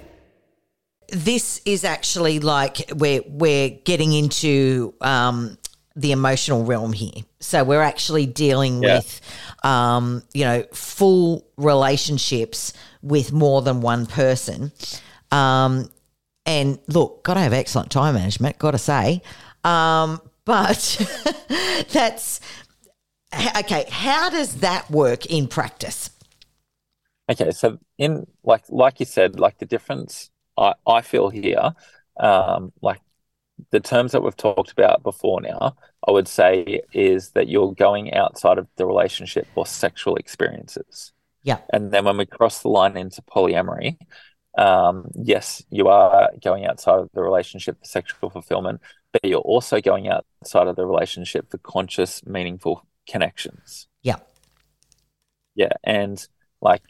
This 1.08 1.60
is 1.64 1.82
actually 1.84 2.38
like 2.38 2.92
we're 2.94 3.22
we're 3.26 3.70
getting 3.70 4.12
into 4.12 4.94
um, 5.00 5.58
the 5.96 6.12
emotional 6.12 6.64
realm 6.64 6.92
here. 6.92 7.24
So 7.40 7.64
we're 7.64 7.82
actually 7.82 8.26
dealing 8.26 8.84
Yeah. 8.84 8.98
with 8.98 9.20
um, 9.64 10.22
you 10.32 10.44
know 10.44 10.62
full 10.72 11.44
relationships 11.56 12.72
with 13.02 13.32
more 13.32 13.62
than 13.62 13.80
one 13.80 14.06
person. 14.06 14.70
Um, 15.32 15.90
and 16.46 16.78
look, 16.88 17.22
got 17.24 17.34
to 17.34 17.40
have 17.40 17.52
excellent 17.52 17.90
time 17.90 18.14
management. 18.14 18.58
Got 18.58 18.72
to 18.72 18.78
say, 18.78 19.22
um, 19.64 20.20
but 20.44 21.00
that's 21.90 22.40
okay. 23.58 23.86
How 23.90 24.30
does 24.30 24.56
that 24.56 24.90
work 24.90 25.26
in 25.26 25.48
practice? 25.48 26.10
Okay, 27.30 27.50
so 27.52 27.78
in 27.98 28.26
like 28.42 28.64
like 28.68 29.00
you 29.00 29.06
said, 29.06 29.38
like 29.38 29.58
the 29.58 29.66
difference 29.66 30.30
I, 30.56 30.74
I 30.86 31.00
feel 31.02 31.30
here, 31.30 31.74
um, 32.18 32.72
like 32.82 33.00
the 33.70 33.80
terms 33.80 34.12
that 34.12 34.22
we've 34.22 34.36
talked 34.36 34.72
about 34.72 35.02
before 35.02 35.40
now, 35.40 35.76
I 36.06 36.10
would 36.10 36.28
say 36.28 36.80
is 36.92 37.30
that 37.30 37.48
you're 37.48 37.72
going 37.72 38.14
outside 38.14 38.58
of 38.58 38.66
the 38.76 38.86
relationship 38.86 39.46
for 39.54 39.66
sexual 39.66 40.16
experiences. 40.16 41.12
Yeah. 41.42 41.58
And 41.72 41.90
then 41.90 42.04
when 42.04 42.16
we 42.16 42.26
cross 42.26 42.62
the 42.62 42.68
line 42.68 42.96
into 42.96 43.22
polyamory, 43.22 43.96
um, 44.58 45.10
yes, 45.14 45.62
you 45.70 45.88
are 45.88 46.30
going 46.42 46.66
outside 46.66 46.98
of 46.98 47.10
the 47.14 47.22
relationship 47.22 47.78
for 47.78 47.84
sexual 47.84 48.30
fulfillment, 48.30 48.80
but 49.12 49.24
you're 49.24 49.40
also 49.40 49.80
going 49.80 50.08
outside 50.08 50.66
of 50.66 50.76
the 50.76 50.86
relationship 50.86 51.50
for 51.50 51.58
conscious, 51.58 52.24
meaningful 52.26 52.86
connections. 53.08 53.88
Yeah. 54.02 54.16
Yeah, 55.54 55.72
and 55.84 56.26
like 56.60 56.82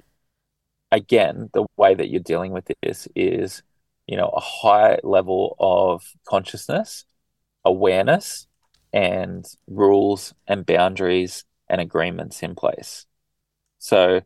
again, 0.90 1.50
the 1.52 1.66
way 1.76 1.94
that 1.94 2.08
you're 2.08 2.20
dealing 2.20 2.52
with 2.52 2.70
this 2.82 3.08
is, 3.14 3.62
you 4.06 4.16
know, 4.16 4.28
a 4.28 4.40
high 4.40 4.98
level 5.02 5.56
of 5.58 6.04
consciousness, 6.26 7.04
awareness, 7.64 8.46
and 8.92 9.46
rules 9.68 10.34
and 10.46 10.66
boundaries 10.66 11.44
and 11.68 11.80
agreements 11.80 12.42
in 12.42 12.54
place. 12.54 13.06
So 13.78 14.22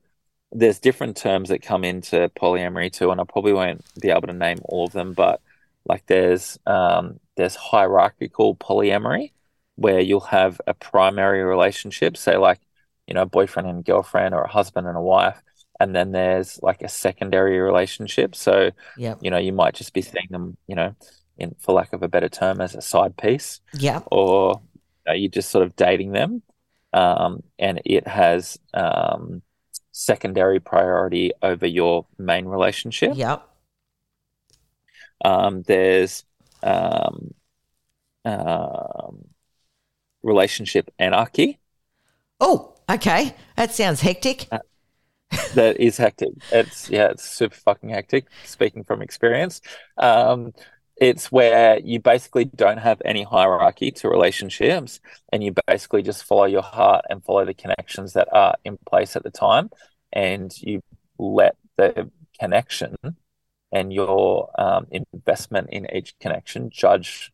there's 0.54 0.78
different 0.78 1.16
terms 1.16 1.50
that 1.50 1.62
come 1.62 1.84
into 1.84 2.30
polyamory 2.40 2.92
too, 2.92 3.10
and 3.10 3.20
I 3.20 3.24
probably 3.24 3.52
won't 3.52 3.84
be 4.00 4.10
able 4.10 4.28
to 4.28 4.32
name 4.32 4.60
all 4.64 4.86
of 4.86 4.92
them, 4.92 5.12
but 5.14 5.40
like 5.86 6.06
there's 6.06 6.58
um, 6.66 7.20
there's 7.36 7.56
hierarchical 7.56 8.56
polyamory 8.56 9.32
where 9.76 10.00
you'll 10.00 10.20
have 10.20 10.60
a 10.66 10.74
primary 10.74 11.42
relationship, 11.42 12.16
say 12.16 12.36
like 12.36 12.60
you 13.06 13.14
know, 13.14 13.22
a 13.22 13.26
boyfriend 13.26 13.68
and 13.68 13.84
girlfriend 13.84 14.34
or 14.34 14.42
a 14.42 14.48
husband 14.48 14.86
and 14.86 14.96
a 14.96 15.00
wife. 15.02 15.42
And 15.80 15.94
then 15.94 16.12
there's 16.12 16.58
like 16.62 16.82
a 16.82 16.88
secondary 16.88 17.58
relationship. 17.58 18.34
So, 18.34 18.70
Yeah. 18.96 19.16
you 19.20 19.30
know, 19.30 19.38
you 19.38 19.52
might 19.52 19.74
just 19.74 19.92
be 19.92 20.00
seeing 20.02 20.28
them, 20.30 20.56
you 20.66 20.74
know, 20.74 20.94
in 21.36 21.54
for 21.60 21.72
lack 21.74 21.92
of 21.92 22.02
a 22.02 22.08
better 22.08 22.28
term, 22.30 22.60
as 22.62 22.74
a 22.74 22.80
side 22.80 23.16
piece, 23.18 23.60
Yeah. 23.74 24.00
or 24.06 24.62
you 25.06 25.12
know, 25.12 25.12
you're 25.14 25.30
just 25.30 25.50
sort 25.50 25.66
of 25.66 25.76
dating 25.76 26.12
them. 26.12 26.42
Um, 26.92 27.42
and 27.58 27.82
it 27.84 28.06
has 28.06 28.58
um, 28.72 29.42
secondary 29.94 30.58
priority 30.58 31.30
over 31.40 31.66
your 31.66 32.04
main 32.18 32.46
relationship. 32.46 33.12
Yep. 33.14 33.48
Um, 35.24 35.62
there's 35.62 36.24
um, 36.64 37.32
um, 38.24 39.24
relationship 40.24 40.92
anarchy. 40.98 41.60
Oh, 42.40 42.74
okay. 42.90 43.36
That 43.56 43.72
sounds 43.72 44.00
hectic. 44.00 44.48
that 45.54 45.78
is 45.78 45.96
hectic. 45.96 46.32
It's 46.50 46.90
yeah, 46.90 47.10
it's 47.10 47.24
super 47.24 47.54
fucking 47.54 47.90
hectic. 47.90 48.26
Speaking 48.44 48.82
from 48.82 49.00
experience, 49.00 49.60
um, 49.96 50.52
it's 50.96 51.32
where 51.32 51.78
you 51.80 51.98
basically 52.00 52.44
don't 52.44 52.78
have 52.78 53.02
any 53.04 53.24
hierarchy 53.24 53.90
to 53.90 54.08
relationships, 54.08 55.00
and 55.32 55.42
you 55.42 55.54
basically 55.66 56.02
just 56.02 56.24
follow 56.24 56.44
your 56.44 56.62
heart 56.62 57.04
and 57.10 57.24
follow 57.24 57.44
the 57.44 57.54
connections 57.54 58.12
that 58.12 58.28
are 58.32 58.54
in 58.64 58.78
place 58.86 59.16
at 59.16 59.24
the 59.24 59.30
time, 59.30 59.70
and 60.12 60.56
you 60.62 60.80
let 61.18 61.56
the 61.76 62.10
connection 62.38 62.96
and 63.72 63.92
your 63.92 64.50
um, 64.60 64.86
investment 65.12 65.68
in 65.70 65.86
each 65.92 66.14
connection 66.20 66.70
judge 66.70 67.32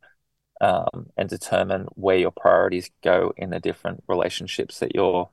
um, 0.60 1.10
and 1.16 1.28
determine 1.28 1.86
where 1.94 2.16
your 2.16 2.30
priorities 2.30 2.90
go 3.02 3.32
in 3.36 3.50
the 3.50 3.60
different 3.60 4.02
relationships 4.08 4.78
that 4.78 4.94
you're 4.94 5.28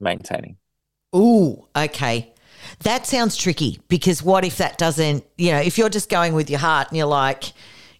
maintaining. 0.00 0.56
Ooh, 1.16 1.66
okay. 1.74 2.33
That 2.80 3.06
sounds 3.06 3.36
tricky 3.36 3.80
because 3.88 4.22
what 4.22 4.44
if 4.44 4.58
that 4.58 4.78
doesn't, 4.78 5.24
you 5.38 5.52
know, 5.52 5.60
if 5.60 5.78
you're 5.78 5.88
just 5.88 6.10
going 6.10 6.34
with 6.34 6.50
your 6.50 6.58
heart 6.58 6.88
and 6.88 6.98
you're 6.98 7.06
like, 7.06 7.52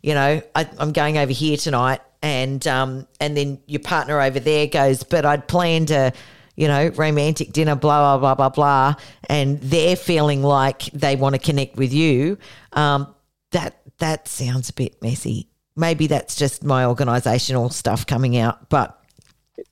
you 0.03 0.13
know, 0.13 0.43
I, 0.55 0.69
I'm 0.79 0.93
going 0.93 1.17
over 1.17 1.33
here 1.33 1.57
tonight, 1.57 2.01
and 2.23 2.67
um, 2.67 3.07
and 3.21 3.37
then 3.37 3.59
your 3.67 3.81
partner 3.81 4.21
over 4.21 4.41
there 4.41 4.67
goes, 4.67 5.03
but 5.03 5.25
I'd 5.25 5.49
planned 5.49 5.91
a, 5.91 6.13
you 6.57 6.69
know, 6.69 6.89
romantic 6.89 7.53
dinner, 7.53 7.75
blah 7.75 8.19
blah 8.19 8.19
blah 8.19 8.35
blah 8.35 8.49
blah, 8.51 8.95
and 9.31 9.61
they're 9.63 9.97
feeling 9.97 10.43
like 10.43 10.83
they 10.93 11.17
want 11.17 11.35
to 11.35 11.39
connect 11.39 11.77
with 11.77 11.93
you. 11.93 12.37
Um, 12.73 13.15
that 13.53 13.81
that 13.99 14.29
sounds 14.29 14.69
a 14.69 14.73
bit 14.75 15.01
messy. 15.03 15.49
Maybe 15.77 16.07
that's 16.07 16.37
just 16.37 16.63
my 16.65 16.85
organisational 16.85 17.73
stuff 17.73 18.07
coming 18.07 18.37
out, 18.37 18.69
but 18.69 19.03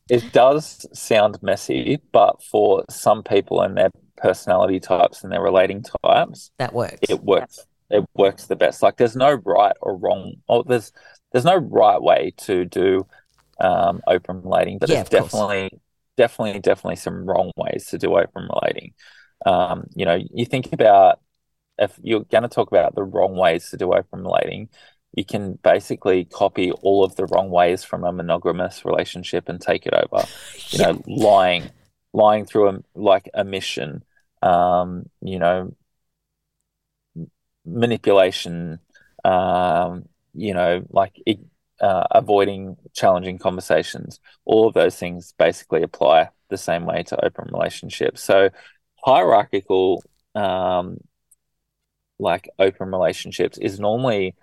It 0.08 0.32
does 0.32 0.86
sound 0.92 1.42
messy, 1.42 2.00
but 2.12 2.42
for 2.42 2.84
some 2.90 3.22
people 3.22 3.60
and 3.62 3.76
their 3.76 3.90
personality 4.16 4.80
types 4.80 5.22
and 5.22 5.32
their 5.32 5.42
relating 5.42 5.82
types, 6.04 6.50
that 6.58 6.72
works. 6.72 7.08
it 7.08 7.22
works. 7.22 7.66
It 7.90 8.04
works 8.14 8.46
the 8.46 8.56
best. 8.56 8.82
Like 8.82 8.96
there's 8.96 9.16
no 9.16 9.34
right 9.44 9.76
or 9.80 9.96
wrong. 9.96 10.34
Oh, 10.48 10.62
there's 10.62 10.92
there's 11.32 11.44
no 11.44 11.56
right 11.56 12.00
way 12.00 12.32
to 12.38 12.64
do 12.64 13.06
um, 13.60 14.00
open 14.06 14.42
relating, 14.42 14.78
but 14.78 14.88
Yeah, 14.88 14.96
there's 14.96 15.02
of 15.02 15.10
course. 15.10 15.32
definitely 15.32 15.80
definitely 16.16 16.60
definitely 16.60 16.96
some 16.96 17.26
wrong 17.26 17.50
ways 17.56 17.86
to 17.86 17.98
do 17.98 18.16
open 18.16 18.48
relating. 18.52 18.94
Um, 19.44 19.86
you 19.94 20.04
know, 20.04 20.18
you 20.32 20.44
think 20.46 20.72
about 20.72 21.20
if 21.78 21.98
you're 22.02 22.24
going 22.24 22.42
to 22.42 22.48
talk 22.48 22.68
about 22.70 22.94
the 22.94 23.02
wrong 23.02 23.36
ways 23.36 23.70
to 23.70 23.76
do 23.76 23.92
open 23.92 24.22
relating, 24.22 24.68
you 25.14 25.24
can 25.24 25.58
basically 25.62 26.24
copy 26.24 26.70
all 26.72 27.04
of 27.04 27.16
the 27.16 27.26
wrong 27.26 27.50
ways 27.50 27.84
from 27.84 28.04
a 28.04 28.12
monogamous 28.12 28.84
relationship 28.84 29.48
and 29.48 29.60
take 29.60 29.86
it 29.86 29.94
over. 29.94 30.28
You 30.70 30.78
know, 30.78 31.02
lying, 31.06 31.72
lying 32.12 32.44
through 32.44 32.68
a 32.68 32.78
like 32.94 33.28
a 33.34 33.44
mission. 33.44 34.04
Um, 34.42 35.08
you 35.20 35.38
know, 35.38 35.74
manipulation. 37.64 38.80
Um, 39.24 40.08
you 40.34 40.54
know, 40.54 40.84
like 40.90 41.20
uh, 41.80 42.06
avoiding 42.10 42.76
challenging 42.94 43.38
conversations. 43.38 44.20
All 44.44 44.68
of 44.68 44.74
those 44.74 44.96
things 44.96 45.34
basically 45.36 45.82
apply 45.82 46.30
the 46.48 46.56
same 46.56 46.86
way 46.86 47.02
to 47.04 47.24
open 47.24 47.50
relationships. 47.52 48.22
So 48.22 48.50
hierarchical, 49.04 50.02
um, 50.34 50.98
like 52.18 52.48
open 52.58 52.90
relationships, 52.90 53.58
is 53.58 53.80
normally 53.80 54.34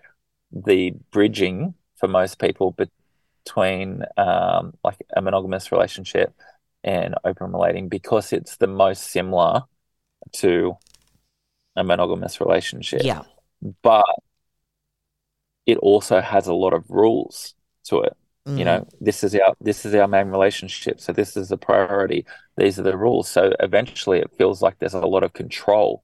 the 0.51 0.91
bridging 1.11 1.73
for 1.97 2.07
most 2.07 2.39
people 2.39 2.75
between 3.45 4.03
um, 4.17 4.73
like 4.83 4.97
a 5.15 5.21
monogamous 5.21 5.71
relationship 5.71 6.33
and 6.83 7.15
open 7.23 7.51
relating 7.51 7.89
because 7.89 8.33
it's 8.33 8.57
the 8.57 8.67
most 8.67 9.03
similar 9.11 9.63
to 10.33 10.77
a 11.75 11.83
monogamous 11.83 12.39
relationship. 12.39 13.01
Yeah. 13.03 13.23
But 13.81 14.05
it 15.65 15.77
also 15.77 16.21
has 16.21 16.47
a 16.47 16.53
lot 16.53 16.73
of 16.73 16.89
rules 16.89 17.53
to 17.85 18.01
it. 18.01 18.15
Mm. 18.47 18.57
You 18.57 18.65
know, 18.65 18.87
this 18.99 19.23
is 19.23 19.35
our 19.35 19.53
this 19.61 19.85
is 19.85 19.93
our 19.93 20.07
main 20.07 20.27
relationship, 20.27 20.99
so 20.99 21.13
this 21.13 21.35
is 21.37 21.49
the 21.49 21.57
priority. 21.57 22.25
These 22.57 22.79
are 22.79 22.83
the 22.83 22.97
rules. 22.97 23.29
So 23.29 23.53
eventually, 23.59 24.19
it 24.19 24.31
feels 24.37 24.61
like 24.61 24.79
there's 24.79 24.93
a 24.93 24.99
lot 24.99 25.23
of 25.23 25.33
control. 25.33 26.03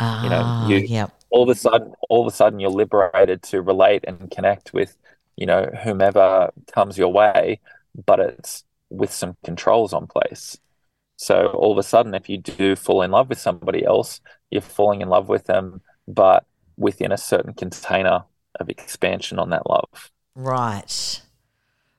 Ah, 0.00 0.22
you 0.24 0.30
know, 0.30 0.68
you- 0.68 0.86
yep. 0.86 1.10
All 1.30 1.42
of 1.42 1.50
a 1.50 1.54
sudden, 1.54 1.92
all 2.08 2.26
of 2.26 2.32
a 2.32 2.34
sudden, 2.34 2.58
you're 2.58 2.70
liberated 2.70 3.42
to 3.44 3.60
relate 3.60 4.02
and 4.08 4.30
connect 4.30 4.72
with, 4.72 4.96
you 5.36 5.44
know, 5.44 5.66
whomever 5.84 6.50
comes 6.72 6.96
your 6.96 7.12
way, 7.12 7.60
but 8.06 8.18
it's 8.18 8.64
with 8.90 9.12
some 9.12 9.36
controls 9.44 9.92
on 9.92 10.06
place. 10.06 10.58
So 11.16 11.46
all 11.48 11.72
of 11.72 11.78
a 11.78 11.82
sudden, 11.82 12.14
if 12.14 12.28
you 12.28 12.38
do 12.38 12.76
fall 12.76 13.02
in 13.02 13.10
love 13.10 13.28
with 13.28 13.40
somebody 13.40 13.84
else, 13.84 14.20
you're 14.50 14.62
falling 14.62 15.00
in 15.00 15.08
love 15.08 15.28
with 15.28 15.44
them, 15.46 15.82
but 16.06 16.46
within 16.76 17.12
a 17.12 17.18
certain 17.18 17.54
container 17.54 18.24
of 18.60 18.68
expansion 18.68 19.38
on 19.38 19.50
that 19.50 19.68
love. 19.68 20.10
Right. 20.34 21.22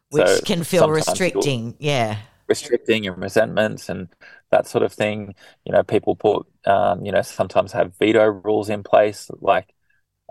Which 0.09 0.27
So 0.27 0.41
can 0.45 0.63
feel 0.63 0.89
restricting. 0.89 1.75
Yeah. 1.79 2.17
restricting 2.47 3.05
and 3.07 3.21
resentments 3.21 3.89
and 3.89 4.07
that 4.51 4.67
sort 4.67 4.83
of 4.83 4.93
thing. 4.93 5.35
You 5.65 5.73
know, 5.73 5.83
people 5.83 6.15
put, 6.15 6.47
um, 6.65 7.05
you 7.05 7.11
know, 7.11 7.21
sometimes 7.21 7.71
have 7.73 7.95
veto 7.97 8.25
rules 8.25 8.69
in 8.69 8.83
place, 8.83 9.29
like 9.39 9.73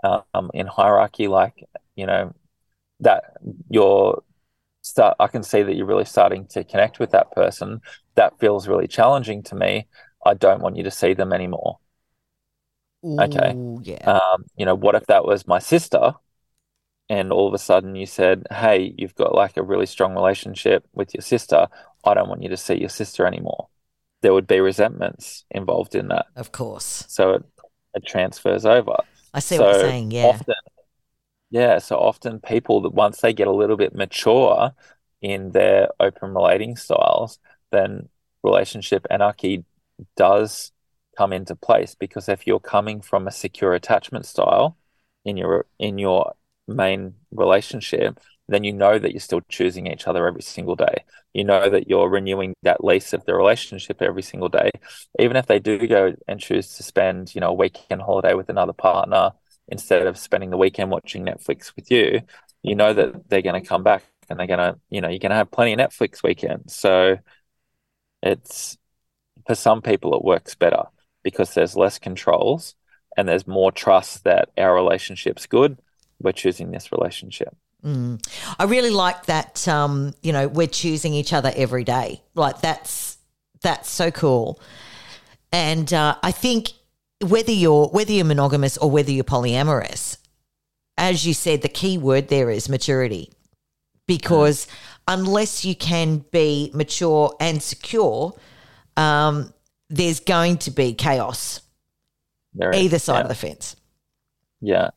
um, 0.03 0.51
in 0.53 0.67
hierarchy, 0.67 1.27
like, 1.27 1.63
you 1.95 2.05
know, 2.05 2.33
that 3.01 3.35
you're 3.69 4.23
start, 4.89 5.15
I 5.19 5.27
can 5.27 5.43
see 5.43 5.63
that 5.63 5.75
you're 5.75 5.85
really 5.85 6.05
starting 6.05 6.45
to 6.47 6.63
connect 6.63 6.99
with 6.99 7.11
that 7.11 7.31
person. 7.31 7.81
That 8.15 8.39
feels 8.39 8.67
really 8.67 8.87
challenging 8.87 9.43
to 9.43 9.55
me. 9.55 9.87
I 10.25 10.33
don't 10.33 10.61
want 10.61 10.77
you 10.77 10.83
to 10.83 10.91
see 10.91 11.13
them 11.13 11.31
anymore. 11.33 11.79
Okay. 13.03 13.55
Yeah. 13.81 14.19
Um, 14.19 14.45
you 14.57 14.65
know, 14.65 14.75
what 14.75 14.95
if 14.95 15.05
that 15.07 15.25
was 15.25 15.47
my 15.47 15.59
sister? 15.59 16.13
And 17.09 17.31
all 17.31 17.47
of 17.47 17.53
a 17.53 17.57
sudden 17.57 17.95
you 17.95 18.05
said, 18.05 18.45
Hey, 18.51 18.93
you've 18.97 19.15
got 19.15 19.33
like 19.33 19.57
a 19.57 19.63
really 19.63 19.85
strong 19.85 20.13
relationship 20.13 20.85
with 20.93 21.13
your 21.13 21.21
sister. 21.21 21.67
I 22.03 22.13
don't 22.13 22.29
want 22.29 22.43
you 22.43 22.49
to 22.49 22.57
see 22.57 22.75
your 22.75 22.89
sister 22.89 23.25
anymore. 23.25 23.67
There 24.21 24.33
would 24.33 24.47
be 24.47 24.59
resentments 24.59 25.45
involved 25.49 25.95
in 25.95 26.09
that. 26.09 26.27
of 26.35 26.51
course. 26.51 27.05
So 27.07 27.33
it, 27.35 27.43
it 27.95 28.05
transfers 28.05 28.65
over. 28.65 28.97
I 29.33 29.39
see 29.39 29.57
what 29.59 29.71
you're 29.71 29.89
saying. 29.89 30.11
Yeah. 30.11 30.25
Often, 30.25 30.55
yeah. 31.49 31.79
So 31.79 31.97
often 31.97 32.39
people 32.39 32.81
that 32.81 32.93
once 32.93 33.21
they 33.21 33.33
get 33.33 33.47
a 33.47 33.51
little 33.51 33.77
bit 33.77 33.95
mature 33.95 34.71
in 35.21 35.51
their 35.51 35.89
open 35.99 36.33
relating 36.33 36.75
styles, 36.75 37.39
then 37.71 38.09
relationship 38.43 39.05
anarchy 39.09 39.65
does 40.15 40.71
come 41.17 41.33
into 41.33 41.55
place 41.55 41.95
because 41.95 42.29
if 42.29 42.47
you're 42.47 42.59
coming 42.59 43.01
from 43.01 43.27
a 43.27 43.31
secure 43.31 43.73
attachment 43.73 44.25
style 44.25 44.77
in 45.25 45.35
your 45.37 45.65
in 45.79 45.97
your 45.97 46.33
main 46.67 47.15
relationship, 47.31 48.19
then 48.47 48.63
you 48.63 48.71
know 48.71 48.97
that 48.99 49.11
you're 49.11 49.19
still 49.19 49.41
choosing 49.49 49.87
each 49.87 50.07
other 50.07 50.27
every 50.27 50.41
single 50.41 50.75
day. 50.75 51.03
You 51.33 51.43
know 51.43 51.69
that 51.69 51.89
you're 51.89 52.09
renewing 52.09 52.53
that 52.63 52.83
lease 52.83 53.13
of 53.13 53.25
the 53.25 53.33
relationship 53.35 54.01
every 54.01 54.23
single 54.23 54.49
day. 54.49 54.71
Even 55.19 55.35
if 55.35 55.47
they 55.47 55.59
do 55.59 55.87
go 55.87 56.15
and 56.27 56.39
choose 56.39 56.75
to 56.77 56.83
spend, 56.83 57.35
you 57.35 57.41
know, 57.41 57.49
a 57.49 57.53
weekend 57.53 58.01
holiday 58.01 58.33
with 58.33 58.49
another 58.49 58.73
partner 58.73 59.31
instead 59.69 60.07
of 60.07 60.17
spending 60.17 60.49
the 60.49 60.57
weekend 60.57 60.91
watching 60.91 61.25
Netflix 61.25 61.75
with 61.75 61.89
you, 61.89 62.21
you 62.61 62.75
know 62.75 62.93
that 62.93 63.29
they're 63.29 63.41
going 63.41 63.61
to 63.61 63.67
come 63.67 63.83
back 63.83 64.03
and 64.29 64.39
they're 64.39 64.47
going 64.47 64.59
to, 64.59 64.77
you 64.89 65.01
know, 65.01 65.07
you're 65.07 65.19
going 65.19 65.31
to 65.31 65.35
have 65.35 65.51
plenty 65.51 65.73
of 65.73 65.79
Netflix 65.79 66.21
weekends. 66.21 66.75
So 66.75 67.17
it's 68.21 68.77
for 69.47 69.55
some 69.55 69.81
people 69.81 70.13
it 70.15 70.23
works 70.23 70.55
better 70.55 70.83
because 71.23 71.53
there's 71.53 71.75
less 71.75 71.99
controls 71.99 72.75
and 73.17 73.27
there's 73.27 73.47
more 73.47 73.71
trust 73.71 74.23
that 74.25 74.49
our 74.57 74.73
relationship's 74.73 75.45
good. 75.45 75.79
We're 76.21 76.31
choosing 76.31 76.71
this 76.71 76.91
relationship. 76.91 77.55
Mm. 77.83 78.21
I 78.57 78.65
really 78.65 78.89
like 78.89 79.27
that. 79.27 79.67
Um, 79.67 80.13
you 80.21 80.33
know, 80.33 80.47
we're 80.47 80.67
choosing 80.67 81.13
each 81.13 81.31
other 81.31 81.51
every 81.55 81.83
day. 81.83 82.21
Like 82.35 82.61
that's 82.61 83.17
that's 83.61 83.89
so 83.89 84.11
cool. 84.11 84.59
And 85.51 85.91
uh, 85.93 86.15
I 86.21 86.31
think 86.31 86.71
whether 87.21 87.51
you're 87.51 87.87
whether 87.87 88.11
you're 88.11 88.25
monogamous 88.25 88.77
or 88.77 88.89
whether 88.89 89.11
you're 89.11 89.23
polyamorous, 89.23 90.17
as 90.97 91.25
you 91.25 91.33
said, 91.33 91.61
the 91.61 91.69
key 91.69 91.97
word 91.97 92.27
there 92.29 92.49
is 92.49 92.69
maturity, 92.69 93.31
because 94.07 94.67
unless 95.07 95.65
you 95.65 95.75
can 95.75 96.25
be 96.31 96.71
mature 96.73 97.35
and 97.39 97.61
secure, 97.61 98.33
um, 98.97 99.53
there's 99.89 100.19
going 100.19 100.57
to 100.59 100.71
be 100.71 100.93
chaos 100.93 101.61
There 102.53 102.69
is- 102.71 102.77
either 102.81 102.99
side 102.99 103.17
yeah. 103.17 103.21
of 103.21 103.27
the 103.29 103.35
fence. 103.35 103.75
Yeah. 104.61 104.89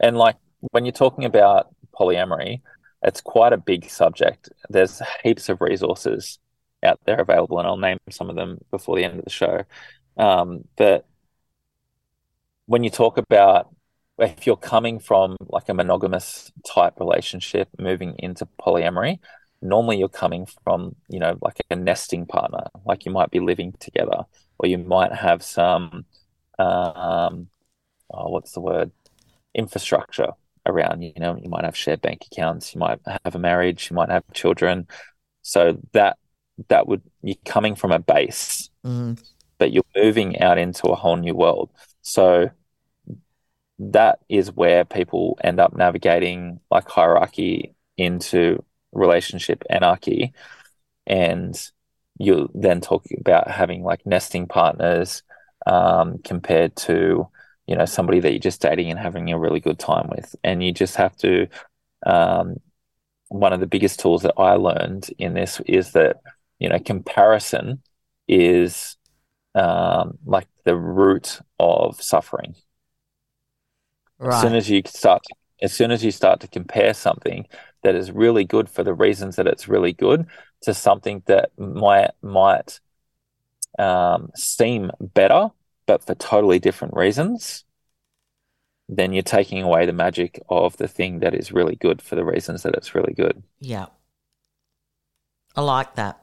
And 0.00 0.16
like 0.16 0.36
when 0.72 0.84
you're 0.84 0.92
talking 0.92 1.24
about 1.24 1.68
polyamory, 1.94 2.62
it's 3.02 3.20
quite 3.20 3.52
a 3.52 3.58
big 3.58 3.88
subject. 3.88 4.48
There's 4.68 5.00
heaps 5.22 5.48
of 5.48 5.60
resources 5.60 6.38
out 6.82 6.98
there 7.04 7.20
available, 7.20 7.58
and 7.58 7.66
I'll 7.68 7.76
name 7.76 7.98
some 8.10 8.30
of 8.30 8.36
them 8.36 8.58
before 8.70 8.96
the 8.96 9.04
end 9.04 9.18
of 9.18 9.24
the 9.24 9.30
show. 9.30 9.64
Um, 10.16 10.64
but 10.76 11.06
when 12.70 12.84
you 12.84 12.90
talk 12.90 13.18
about 13.18 13.74
if 14.16 14.46
you're 14.46 14.56
coming 14.56 15.00
from 15.00 15.36
like 15.48 15.68
a 15.68 15.74
monogamous 15.74 16.52
type 16.64 16.94
relationship 17.00 17.68
moving 17.80 18.14
into 18.20 18.46
polyamory, 18.60 19.18
normally 19.60 19.98
you're 19.98 20.08
coming 20.24 20.46
from, 20.62 20.94
you 21.08 21.18
know, 21.18 21.36
like 21.42 21.56
a 21.68 21.74
nesting 21.74 22.26
partner, 22.26 22.64
like 22.86 23.04
you 23.04 23.10
might 23.10 23.32
be 23.32 23.40
living 23.40 23.72
together, 23.80 24.22
or 24.58 24.68
you 24.68 24.78
might 24.78 25.12
have 25.12 25.42
some, 25.42 26.04
um, 26.60 27.48
oh, 28.14 28.28
what's 28.28 28.52
the 28.52 28.60
word? 28.60 28.92
Infrastructure 29.52 30.28
around, 30.64 31.02
you 31.02 31.12
know, 31.16 31.36
you 31.42 31.50
might 31.50 31.64
have 31.64 31.76
shared 31.76 32.00
bank 32.00 32.24
accounts, 32.30 32.72
you 32.72 32.78
might 32.78 33.00
have 33.24 33.34
a 33.34 33.38
marriage, 33.40 33.90
you 33.90 33.96
might 33.96 34.10
have 34.10 34.22
children. 34.32 34.86
So 35.42 35.76
that 35.90 36.18
that 36.68 36.86
would 36.86 37.02
you're 37.22 37.34
coming 37.44 37.74
from 37.74 37.90
a 37.90 37.98
base, 37.98 38.70
Mm. 38.86 39.20
but 39.58 39.72
you're 39.72 39.82
moving 39.96 40.38
out 40.40 40.56
into 40.56 40.86
a 40.86 40.94
whole 40.94 41.16
new 41.16 41.34
world. 41.34 41.70
So 42.02 42.50
that 43.80 44.18
is 44.28 44.52
where 44.52 44.84
people 44.84 45.38
end 45.42 45.58
up 45.58 45.74
navigating 45.74 46.60
like 46.70 46.88
hierarchy 46.88 47.74
into 47.96 48.62
relationship 48.92 49.64
anarchy. 49.70 50.34
And 51.06 51.58
you 52.18 52.50
then 52.54 52.82
talk 52.82 53.06
about 53.18 53.50
having 53.50 53.82
like 53.82 54.04
nesting 54.04 54.46
partners 54.46 55.22
um, 55.66 56.18
compared 56.18 56.76
to, 56.76 57.26
you 57.66 57.76
know, 57.76 57.86
somebody 57.86 58.20
that 58.20 58.32
you're 58.32 58.38
just 58.38 58.60
dating 58.60 58.90
and 58.90 58.98
having 58.98 59.32
a 59.32 59.38
really 59.38 59.60
good 59.60 59.78
time 59.78 60.10
with. 60.10 60.36
And 60.44 60.62
you 60.62 60.72
just 60.72 60.96
have 60.96 61.16
to, 61.18 61.48
um, 62.04 62.56
one 63.28 63.54
of 63.54 63.60
the 63.60 63.66
biggest 63.66 63.98
tools 64.00 64.22
that 64.22 64.34
I 64.36 64.54
learned 64.54 65.08
in 65.18 65.32
this 65.32 65.60
is 65.66 65.92
that, 65.92 66.20
you 66.58 66.68
know, 66.68 66.78
comparison 66.78 67.82
is 68.28 68.98
um, 69.54 70.18
like 70.26 70.48
the 70.64 70.76
root 70.76 71.40
of 71.58 72.02
suffering. 72.02 72.54
As 74.22 74.40
soon 74.42 74.54
as 74.54 74.68
you 74.68 74.82
start, 74.86 75.22
as 75.62 75.72
soon 75.72 75.90
as 75.90 76.04
you 76.04 76.10
start 76.10 76.40
to 76.40 76.48
compare 76.48 76.94
something 76.94 77.46
that 77.82 77.94
is 77.94 78.10
really 78.10 78.44
good 78.44 78.68
for 78.68 78.84
the 78.84 78.94
reasons 78.94 79.36
that 79.36 79.46
it's 79.46 79.68
really 79.68 79.92
good 79.92 80.26
to 80.62 80.74
something 80.74 81.22
that 81.26 81.50
might 81.58 82.10
might 82.22 82.80
um, 83.78 84.30
seem 84.34 84.90
better, 85.00 85.50
but 85.86 86.04
for 86.04 86.14
totally 86.14 86.58
different 86.58 86.94
reasons, 86.94 87.64
then 88.88 89.12
you're 89.12 89.22
taking 89.22 89.62
away 89.62 89.86
the 89.86 89.92
magic 89.92 90.40
of 90.48 90.76
the 90.76 90.88
thing 90.88 91.20
that 91.20 91.34
is 91.34 91.52
really 91.52 91.76
good 91.76 92.02
for 92.02 92.16
the 92.16 92.24
reasons 92.24 92.62
that 92.62 92.74
it's 92.74 92.94
really 92.94 93.14
good. 93.14 93.42
Yeah. 93.60 93.86
I 95.56 95.62
like 95.62 95.94
that. 95.96 96.22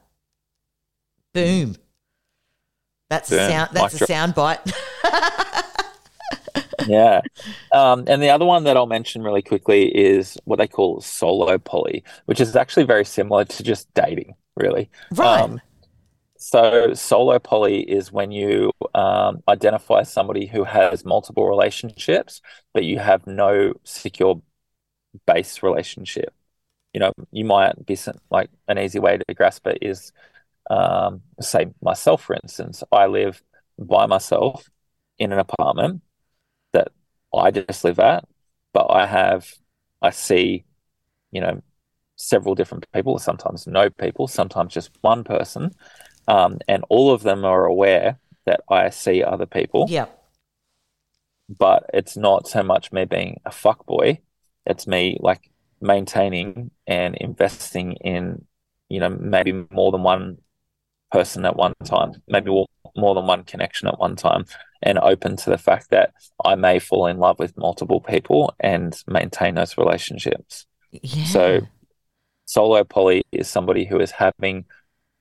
Boom. 1.32 1.76
That's 3.10 3.32
a 3.32 3.38
sound 3.48 3.70
that's 3.72 3.94
Mic 3.94 4.02
a 4.02 4.06
drop. 4.06 4.08
sound 4.08 4.34
bite. 4.34 4.60
yeah. 6.86 7.22
Um, 7.72 8.04
and 8.06 8.22
the 8.22 8.30
other 8.30 8.44
one 8.44 8.64
that 8.64 8.76
I'll 8.76 8.86
mention 8.86 9.22
really 9.22 9.42
quickly 9.42 9.88
is 9.96 10.38
what 10.44 10.56
they 10.56 10.68
call 10.68 11.00
solo 11.00 11.58
poly, 11.58 12.04
which 12.26 12.40
is 12.40 12.56
actually 12.56 12.84
very 12.84 13.04
similar 13.04 13.44
to 13.44 13.62
just 13.62 13.92
dating, 13.94 14.34
really. 14.56 14.90
right. 15.12 15.40
Um, 15.40 15.60
so 16.38 16.94
solo 16.94 17.38
poly 17.40 17.80
is 17.80 18.12
when 18.12 18.30
you 18.30 18.70
um, 18.94 19.42
identify 19.48 20.04
somebody 20.04 20.46
who 20.46 20.62
has 20.64 21.04
multiple 21.04 21.48
relationships, 21.48 22.40
but 22.72 22.84
you 22.84 22.98
have 23.00 23.26
no 23.26 23.74
secure 23.82 24.40
base 25.26 25.62
relationship. 25.62 26.32
You 26.94 27.00
know, 27.00 27.12
you 27.32 27.44
might 27.44 27.84
be 27.84 27.98
like 28.30 28.50
an 28.68 28.78
easy 28.78 29.00
way 29.00 29.18
to 29.18 29.34
grasp 29.34 29.66
it 29.66 29.78
is, 29.82 30.12
um, 30.70 31.22
say 31.40 31.66
myself, 31.82 32.22
for 32.22 32.36
instance, 32.42 32.84
I 32.92 33.06
live 33.06 33.42
by 33.78 34.06
myself 34.06 34.70
in 35.18 35.32
an 35.32 35.38
apartment 35.40 36.02
I 37.34 37.50
just 37.50 37.84
live 37.84 37.98
at, 37.98 38.24
but 38.72 38.86
I 38.90 39.06
have, 39.06 39.52
I 40.02 40.10
see, 40.10 40.64
you 41.30 41.40
know, 41.40 41.62
several 42.16 42.54
different 42.54 42.90
people, 42.92 43.18
sometimes 43.18 43.66
no 43.66 43.90
people, 43.90 44.26
sometimes 44.26 44.74
just 44.74 44.90
one 45.00 45.24
person, 45.24 45.74
um, 46.26 46.58
and 46.68 46.84
all 46.88 47.12
of 47.12 47.22
them 47.22 47.44
are 47.44 47.64
aware 47.64 48.18
that 48.46 48.60
I 48.70 48.90
see 48.90 49.22
other 49.22 49.46
people. 49.46 49.86
Yeah. 49.88 50.06
But 51.48 51.88
it's 51.94 52.16
not 52.16 52.46
so 52.46 52.62
much 52.62 52.92
me 52.92 53.04
being 53.04 53.40
a 53.44 53.50
fuck 53.50 53.86
boy; 53.86 54.20
it's 54.66 54.86
me 54.86 55.18
like 55.20 55.50
maintaining 55.80 56.70
and 56.86 57.14
investing 57.16 57.92
in, 57.92 58.44
you 58.88 59.00
know, 59.00 59.08
maybe 59.08 59.52
more 59.70 59.92
than 59.92 60.02
one 60.02 60.38
person 61.10 61.44
at 61.44 61.56
one 61.56 61.74
time, 61.84 62.22
maybe 62.28 62.50
more, 62.50 62.66
more 62.96 63.14
than 63.14 63.26
one 63.26 63.44
connection 63.44 63.88
at 63.88 63.98
one 63.98 64.16
time, 64.16 64.44
and 64.82 64.98
open 64.98 65.36
to 65.36 65.50
the 65.50 65.58
fact 65.58 65.90
that 65.90 66.12
I 66.44 66.54
may 66.54 66.78
fall 66.78 67.06
in 67.06 67.18
love 67.18 67.38
with 67.38 67.56
multiple 67.56 68.00
people 68.00 68.54
and 68.60 68.96
maintain 69.06 69.54
those 69.54 69.76
relationships. 69.78 70.66
Yeah. 70.90 71.24
So, 71.24 71.60
solo 72.46 72.84
poly 72.84 73.22
is 73.32 73.48
somebody 73.48 73.84
who 73.84 74.00
is 74.00 74.10
having 74.12 74.64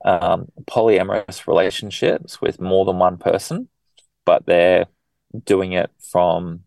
um, 0.05 0.47
polyamorous 0.65 1.47
relationships 1.47 2.41
with 2.41 2.61
more 2.61 2.85
than 2.85 2.99
one 2.99 3.17
person, 3.17 3.67
but 4.25 4.45
they're 4.45 4.85
doing 5.45 5.73
it 5.73 5.91
from 5.99 6.61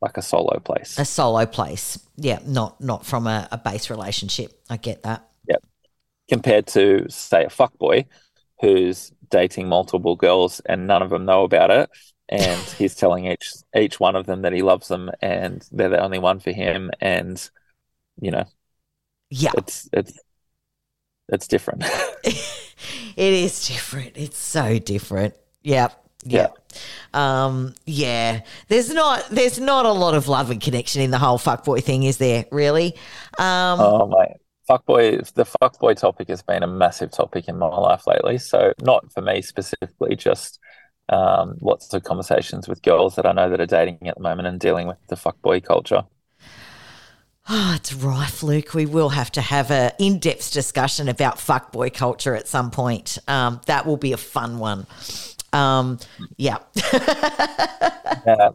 like 0.00 0.16
a 0.16 0.22
solo 0.22 0.60
place. 0.60 0.98
a 0.98 1.04
solo 1.04 1.44
place. 1.46 1.98
Yeah, 2.16 2.38
not 2.46 2.80
not 2.80 3.04
from 3.04 3.26
a, 3.26 3.48
a 3.50 3.58
base 3.58 3.90
relationship. 3.90 4.52
I 4.70 4.76
get 4.76 5.02
that. 5.02 5.27
Compared 6.28 6.66
to 6.68 7.06
say 7.08 7.44
a 7.44 7.48
fuckboy 7.48 8.06
who's 8.60 9.12
dating 9.30 9.68
multiple 9.68 10.16
girls 10.16 10.60
and 10.66 10.86
none 10.86 11.02
of 11.02 11.10
them 11.10 11.24
know 11.24 11.44
about 11.44 11.70
it 11.70 11.90
and 12.28 12.60
he's 12.78 12.94
telling 12.94 13.26
each 13.26 13.52
each 13.76 14.00
one 14.00 14.16
of 14.16 14.26
them 14.26 14.42
that 14.42 14.52
he 14.52 14.62
loves 14.62 14.88
them 14.88 15.10
and 15.20 15.66
they're 15.72 15.88
the 15.88 16.00
only 16.02 16.18
one 16.18 16.38
for 16.40 16.52
him 16.52 16.90
and 17.00 17.50
you 18.20 18.30
know 18.30 18.44
Yeah. 19.30 19.52
it's 19.56 19.88
it's 19.92 20.18
it's 21.28 21.48
different 21.48 21.84
It 23.16 23.32
is 23.32 23.66
different. 23.66 24.12
It's 24.16 24.38
so 24.38 24.78
different. 24.78 25.34
Yeah. 25.64 25.88
Yeah. 26.24 26.48
Um, 27.12 27.74
yeah. 27.84 28.42
There's 28.68 28.94
not 28.94 29.28
there's 29.28 29.58
not 29.58 29.86
a 29.86 29.90
lot 29.92 30.14
of 30.14 30.28
love 30.28 30.50
and 30.52 30.60
connection 30.60 31.02
in 31.02 31.10
the 31.10 31.18
whole 31.18 31.36
fuckboy 31.38 31.82
thing, 31.82 32.04
is 32.04 32.18
there, 32.18 32.44
really? 32.52 32.94
Um 33.40 33.80
oh 33.80 34.06
my 34.06 34.34
fuckboy 34.68 35.32
the 35.34 35.44
fuckboy 35.44 35.96
topic 35.96 36.28
has 36.28 36.42
been 36.42 36.62
a 36.62 36.66
massive 36.66 37.10
topic 37.10 37.48
in 37.48 37.58
my 37.58 37.66
life 37.66 38.06
lately 38.06 38.38
so 38.38 38.72
not 38.80 39.10
for 39.12 39.22
me 39.22 39.42
specifically 39.42 40.14
just 40.16 40.58
um, 41.10 41.56
lots 41.62 41.94
of 41.94 42.04
conversations 42.04 42.68
with 42.68 42.82
girls 42.82 43.16
that 43.16 43.24
I 43.24 43.32
know 43.32 43.48
that 43.48 43.60
are 43.62 43.66
dating 43.66 44.06
at 44.08 44.16
the 44.16 44.22
moment 44.22 44.46
and 44.46 44.60
dealing 44.60 44.86
with 44.86 44.98
the 45.08 45.16
fuckboy 45.16 45.64
culture 45.64 46.04
oh, 47.48 47.74
it's 47.76 47.94
rife, 47.94 48.42
Luke. 48.42 48.74
We 48.74 48.86
will 48.86 49.08
have 49.10 49.32
to 49.32 49.40
have 49.40 49.70
a 49.70 49.92
in-depth 49.98 50.52
discussion 50.52 51.08
about 51.08 51.38
fuckboy 51.38 51.94
culture 51.94 52.34
at 52.34 52.46
some 52.46 52.70
point. 52.70 53.18
Um, 53.26 53.60
that 53.66 53.86
will 53.86 53.96
be 53.96 54.12
a 54.12 54.16
fun 54.16 54.58
one. 54.58 54.86
Um, 55.52 55.98
yeah. 56.36 56.58
Yeah. 58.26 58.50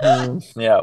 Mm, 0.00 0.52
yeah. 0.56 0.80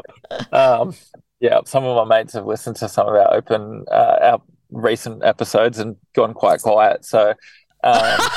Um, 0.56 0.94
yeah. 1.40 1.60
Some 1.66 1.84
of 1.84 2.08
my 2.08 2.16
mates 2.16 2.32
have 2.34 2.46
listened 2.46 2.76
to 2.76 2.88
some 2.88 3.06
of 3.08 3.14
our 3.14 3.34
open, 3.34 3.84
uh, 3.90 4.16
our 4.22 4.42
recent 4.74 5.24
episodes 5.24 5.78
and 5.78 5.96
gone 6.14 6.34
quite 6.34 6.60
quiet. 6.60 7.04
So, 7.04 7.34
um, 7.82 8.18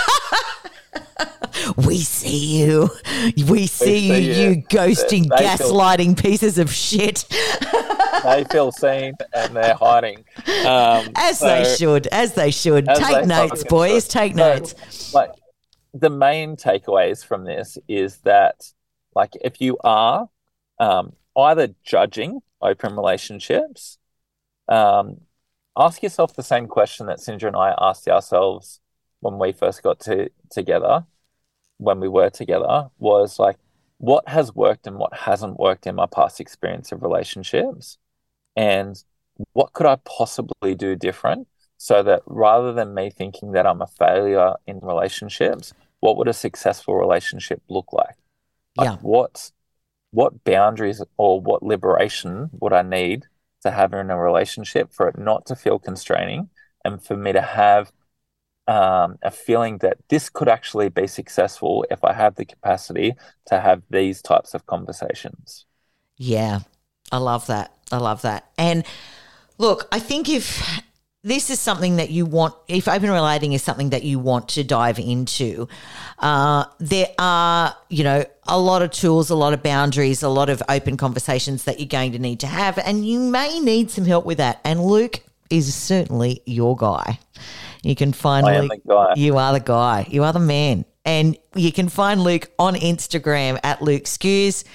We 1.85 1.97
see 1.99 2.59
you. 2.63 2.89
We 3.47 3.67
see 3.67 4.07
you, 4.07 4.13
see 4.15 4.41
you 4.43 4.49
you. 4.51 4.63
ghosting, 4.67 5.27
They 5.29 5.55
feel- 5.57 5.73
gaslighting 5.73 6.21
pieces 6.21 6.57
of 6.57 6.71
shit. 6.71 7.25
they 8.23 8.45
feel 8.51 8.71
seen 8.71 9.13
and 9.33 9.55
they're 9.55 9.73
hiding. 9.75 10.19
Um, 10.65 11.09
As 11.15 11.39
so- 11.39 11.47
they 11.47 11.75
should, 11.77 12.07
as 12.07 12.33
they 12.33 12.51
should. 12.51 12.87
As 12.87 12.99
Take 12.99 13.21
they 13.21 13.25
notes, 13.25 13.63
boys. 13.65 14.03
should. 14.03 14.11
Take 14.11 14.31
So, 14.33 14.37
notes. 14.37 15.13
Like 15.13 15.31
the 15.93 16.09
main 16.09 16.55
takeaways 16.55 17.25
from 17.25 17.43
this 17.43 17.77
is 17.87 18.17
that, 18.19 18.71
like, 19.15 19.33
if 19.43 19.59
you 19.59 19.77
are 19.83 20.29
um, 20.79 21.13
either 21.35 21.69
judging 21.83 22.39
open 22.61 22.95
relationships, 22.95 23.97
um, 24.69 25.21
ask 25.77 26.01
yourself 26.01 26.35
the 26.35 26.43
same 26.43 26.67
question 26.67 27.05
that 27.07 27.19
Sindra 27.19 27.47
and 27.47 27.55
I 27.55 27.75
asked 27.79 28.07
ourselves 28.07 28.79
when 29.19 29.37
we 29.37 29.51
first 29.51 29.83
got 29.83 29.99
to 30.01 30.29
together, 30.49 31.05
when 31.77 31.99
we 31.99 32.07
were 32.07 32.29
together, 32.29 32.89
was 32.97 33.39
like, 33.39 33.57
what 33.97 34.27
has 34.27 34.53
worked 34.53 34.87
and 34.87 34.97
what 34.97 35.13
hasn't 35.13 35.59
worked 35.59 35.87
in 35.87 35.95
my 35.95 36.05
past 36.05 36.39
experience 36.39 36.91
of 36.91 37.01
relationships, 37.01 37.97
and 38.55 39.03
what 39.53 39.73
could 39.73 39.85
I 39.85 39.97
possibly 40.05 40.75
do 40.75 40.95
different 40.95 41.47
so 41.77 42.01
that 42.03 42.21
rather 42.25 42.73
than 42.73 42.93
me 42.93 43.09
thinking 43.09 43.51
that 43.51 43.67
I'm 43.67 43.81
a 43.81 43.87
failure 43.87 44.55
in 44.65 44.79
relationships, 44.81 45.73
what 45.99 46.17
would 46.17 46.27
a 46.27 46.33
successful 46.33 46.95
relationship 46.95 47.61
look 47.69 47.93
like? 47.93 48.15
Like, 48.75 48.85
Yeah. 48.85 48.97
what 49.01 49.51
what 50.11 50.43
boundaries 50.43 51.01
or 51.17 51.41
what 51.41 51.61
liberation 51.63 52.49
would 52.53 52.73
I 52.73 52.81
need 52.81 53.25
to 53.63 53.71
have 53.71 53.93
in 53.93 54.09
a 54.09 54.17
relationship 54.17 54.93
for 54.93 55.07
it 55.07 55.17
not 55.17 55.45
to 55.47 55.55
feel 55.55 55.79
constraining 55.79 56.49
and 56.85 57.03
for 57.03 57.17
me 57.17 57.33
to 57.33 57.41
have 57.41 57.91
um, 58.67 59.17
a 59.21 59.31
feeling 59.31 59.77
that 59.79 59.97
this 60.09 60.29
could 60.29 60.49
actually 60.49 60.89
be 60.89 61.07
successful 61.07 61.85
if 61.89 62.03
I 62.03 62.13
have 62.13 62.35
the 62.35 62.45
capacity 62.45 63.15
to 63.47 63.59
have 63.59 63.81
these 63.89 64.21
types 64.21 64.53
of 64.53 64.65
conversations. 64.65 65.65
Yeah, 66.17 66.59
I 67.11 67.17
love 67.17 67.47
that. 67.47 67.73
I 67.91 67.97
love 67.97 68.21
that. 68.23 68.49
And 68.57 68.85
look, 69.57 69.87
I 69.91 69.99
think 69.99 70.27
if 70.29 70.81
this 71.23 71.49
is 71.49 71.59
something 71.59 71.97
that 71.97 72.09
you 72.09 72.25
want, 72.25 72.53
if 72.67 72.87
open 72.87 73.09
relating 73.09 73.53
is 73.53 73.63
something 73.63 73.89
that 73.89 74.03
you 74.03 74.19
want 74.19 74.49
to 74.49 74.63
dive 74.63 74.99
into, 74.99 75.67
uh, 76.19 76.65
there 76.79 77.07
are, 77.17 77.75
you 77.89 78.03
know, 78.03 78.23
a 78.47 78.59
lot 78.59 78.81
of 78.81 78.91
tools, 78.91 79.29
a 79.29 79.35
lot 79.35 79.53
of 79.53 79.61
boundaries, 79.61 80.23
a 80.23 80.29
lot 80.29 80.49
of 80.49 80.61
open 80.69 80.95
conversations 80.95 81.63
that 81.65 81.79
you're 81.79 81.87
going 81.87 82.11
to 82.13 82.19
need 82.19 82.39
to 82.41 82.47
have. 82.47 82.77
And 82.77 83.05
you 83.05 83.19
may 83.19 83.59
need 83.59 83.91
some 83.91 84.05
help 84.05 84.25
with 84.25 84.37
that. 84.37 84.61
And 84.63 84.81
Luke 84.81 85.21
is 85.49 85.73
certainly 85.73 86.41
your 86.45 86.77
guy. 86.77 87.19
You 87.83 87.95
can 87.95 88.13
find 88.13 88.45
I 88.45 88.55
am 88.55 88.63
Luke. 88.63 88.81
the 88.85 88.93
guy. 88.93 89.13
You 89.15 89.37
are 89.37 89.53
the 89.53 89.59
guy. 89.59 90.07
You 90.09 90.23
are 90.23 90.33
the 90.33 90.39
man. 90.39 90.85
And 91.03 91.37
you 91.55 91.71
can 91.71 91.89
find 91.89 92.21
Luke 92.21 92.51
on 92.59 92.75
Instagram 92.75 93.59
at 93.63 93.81
Luke 93.81 94.03
Skews. 94.03 94.65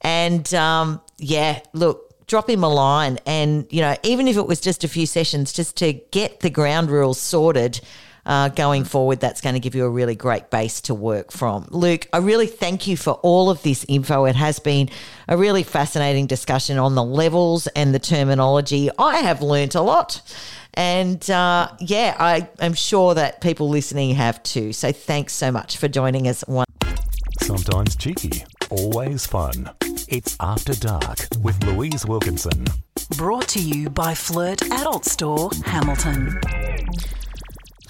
And 0.00 0.52
um, 0.54 1.00
yeah, 1.18 1.60
look, 1.72 2.07
drop 2.28 2.48
him 2.48 2.62
a 2.62 2.68
line. 2.68 3.18
And, 3.26 3.66
you 3.70 3.80
know, 3.80 3.96
even 4.04 4.28
if 4.28 4.36
it 4.36 4.46
was 4.46 4.60
just 4.60 4.84
a 4.84 4.88
few 4.88 5.06
sessions, 5.06 5.52
just 5.52 5.76
to 5.78 5.94
get 5.94 6.40
the 6.40 6.50
ground 6.50 6.90
rules 6.90 7.18
sorted 7.18 7.80
uh, 8.24 8.50
going 8.50 8.84
forward, 8.84 9.20
that's 9.20 9.40
going 9.40 9.54
to 9.54 9.60
give 9.60 9.74
you 9.74 9.84
a 9.84 9.90
really 9.90 10.14
great 10.14 10.50
base 10.50 10.82
to 10.82 10.94
work 10.94 11.32
from. 11.32 11.66
Luke, 11.70 12.06
I 12.12 12.18
really 12.18 12.46
thank 12.46 12.86
you 12.86 12.96
for 12.96 13.14
all 13.14 13.50
of 13.50 13.62
this 13.62 13.84
info. 13.88 14.26
It 14.26 14.36
has 14.36 14.58
been 14.58 14.90
a 15.26 15.36
really 15.36 15.62
fascinating 15.62 16.26
discussion 16.26 16.78
on 16.78 16.94
the 16.94 17.02
levels 17.02 17.66
and 17.68 17.94
the 17.94 17.98
terminology. 17.98 18.90
I 18.98 19.18
have 19.18 19.40
learnt 19.40 19.74
a 19.74 19.80
lot. 19.80 20.20
And 20.74 21.28
uh, 21.30 21.72
yeah, 21.80 22.14
I 22.18 22.48
am 22.60 22.74
sure 22.74 23.14
that 23.14 23.40
people 23.40 23.68
listening 23.68 24.14
have 24.14 24.42
too. 24.42 24.72
So 24.74 24.92
thanks 24.92 25.32
so 25.32 25.50
much 25.50 25.78
for 25.78 25.88
joining 25.88 26.28
us. 26.28 26.44
Sometimes 27.40 27.96
cheeky, 27.96 28.44
always 28.70 29.26
fun. 29.26 29.70
It's 30.10 30.38
After 30.40 30.74
Dark 30.74 31.18
with 31.42 31.62
Louise 31.64 32.06
Wilkinson. 32.06 32.64
Brought 33.18 33.46
to 33.48 33.60
you 33.60 33.90
by 33.90 34.14
Flirt 34.14 34.62
Adult 34.62 35.04
Store, 35.04 35.50
Hamilton. 35.66 36.40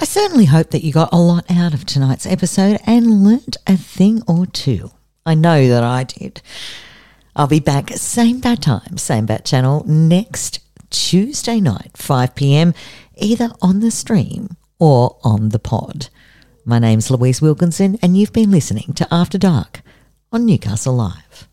I 0.00 0.04
certainly 0.04 0.46
hope 0.46 0.70
that 0.70 0.83
you 0.83 0.92
got 0.92 1.12
a 1.12 1.16
lot 1.16 1.48
out 1.48 1.74
of 1.74 1.87
tonight's 1.87 2.26
episode 2.26 2.81
and 2.85 3.22
learnt 3.22 3.57
a 3.68 3.76
thing 3.76 4.22
or 4.26 4.46
two. 4.46 4.90
I 5.24 5.37
know 5.37 5.68
that 5.68 5.85
I 5.85 6.02
did. 6.02 6.42
I'll 7.37 7.46
be 7.46 7.60
back 7.60 7.90
same 7.90 8.40
bad 8.40 8.62
time, 8.62 8.98
same 8.98 9.27
bad 9.27 9.44
channel 9.44 9.85
next 9.87 10.58
Tuesday 10.90 11.60
night, 11.60 11.96
5 11.96 12.35
p.m., 12.35 12.75
either 13.14 13.50
on 13.62 13.79
the 13.79 13.92
stream 13.92 14.56
or 14.81 15.19
on 15.23 15.50
the 15.50 15.60
pod. 15.60 16.08
My 16.64 16.81
name's 16.81 17.12
Louise 17.12 17.40
Wilkinson, 17.40 17.96
and 18.02 18.16
you've 18.16 18.33
been 18.33 18.50
listening 18.50 18.92
to 18.94 19.06
After 19.08 19.38
Dark 19.38 19.83
on 20.33 20.46
Newcastle 20.46 20.96
Live. 20.96 21.48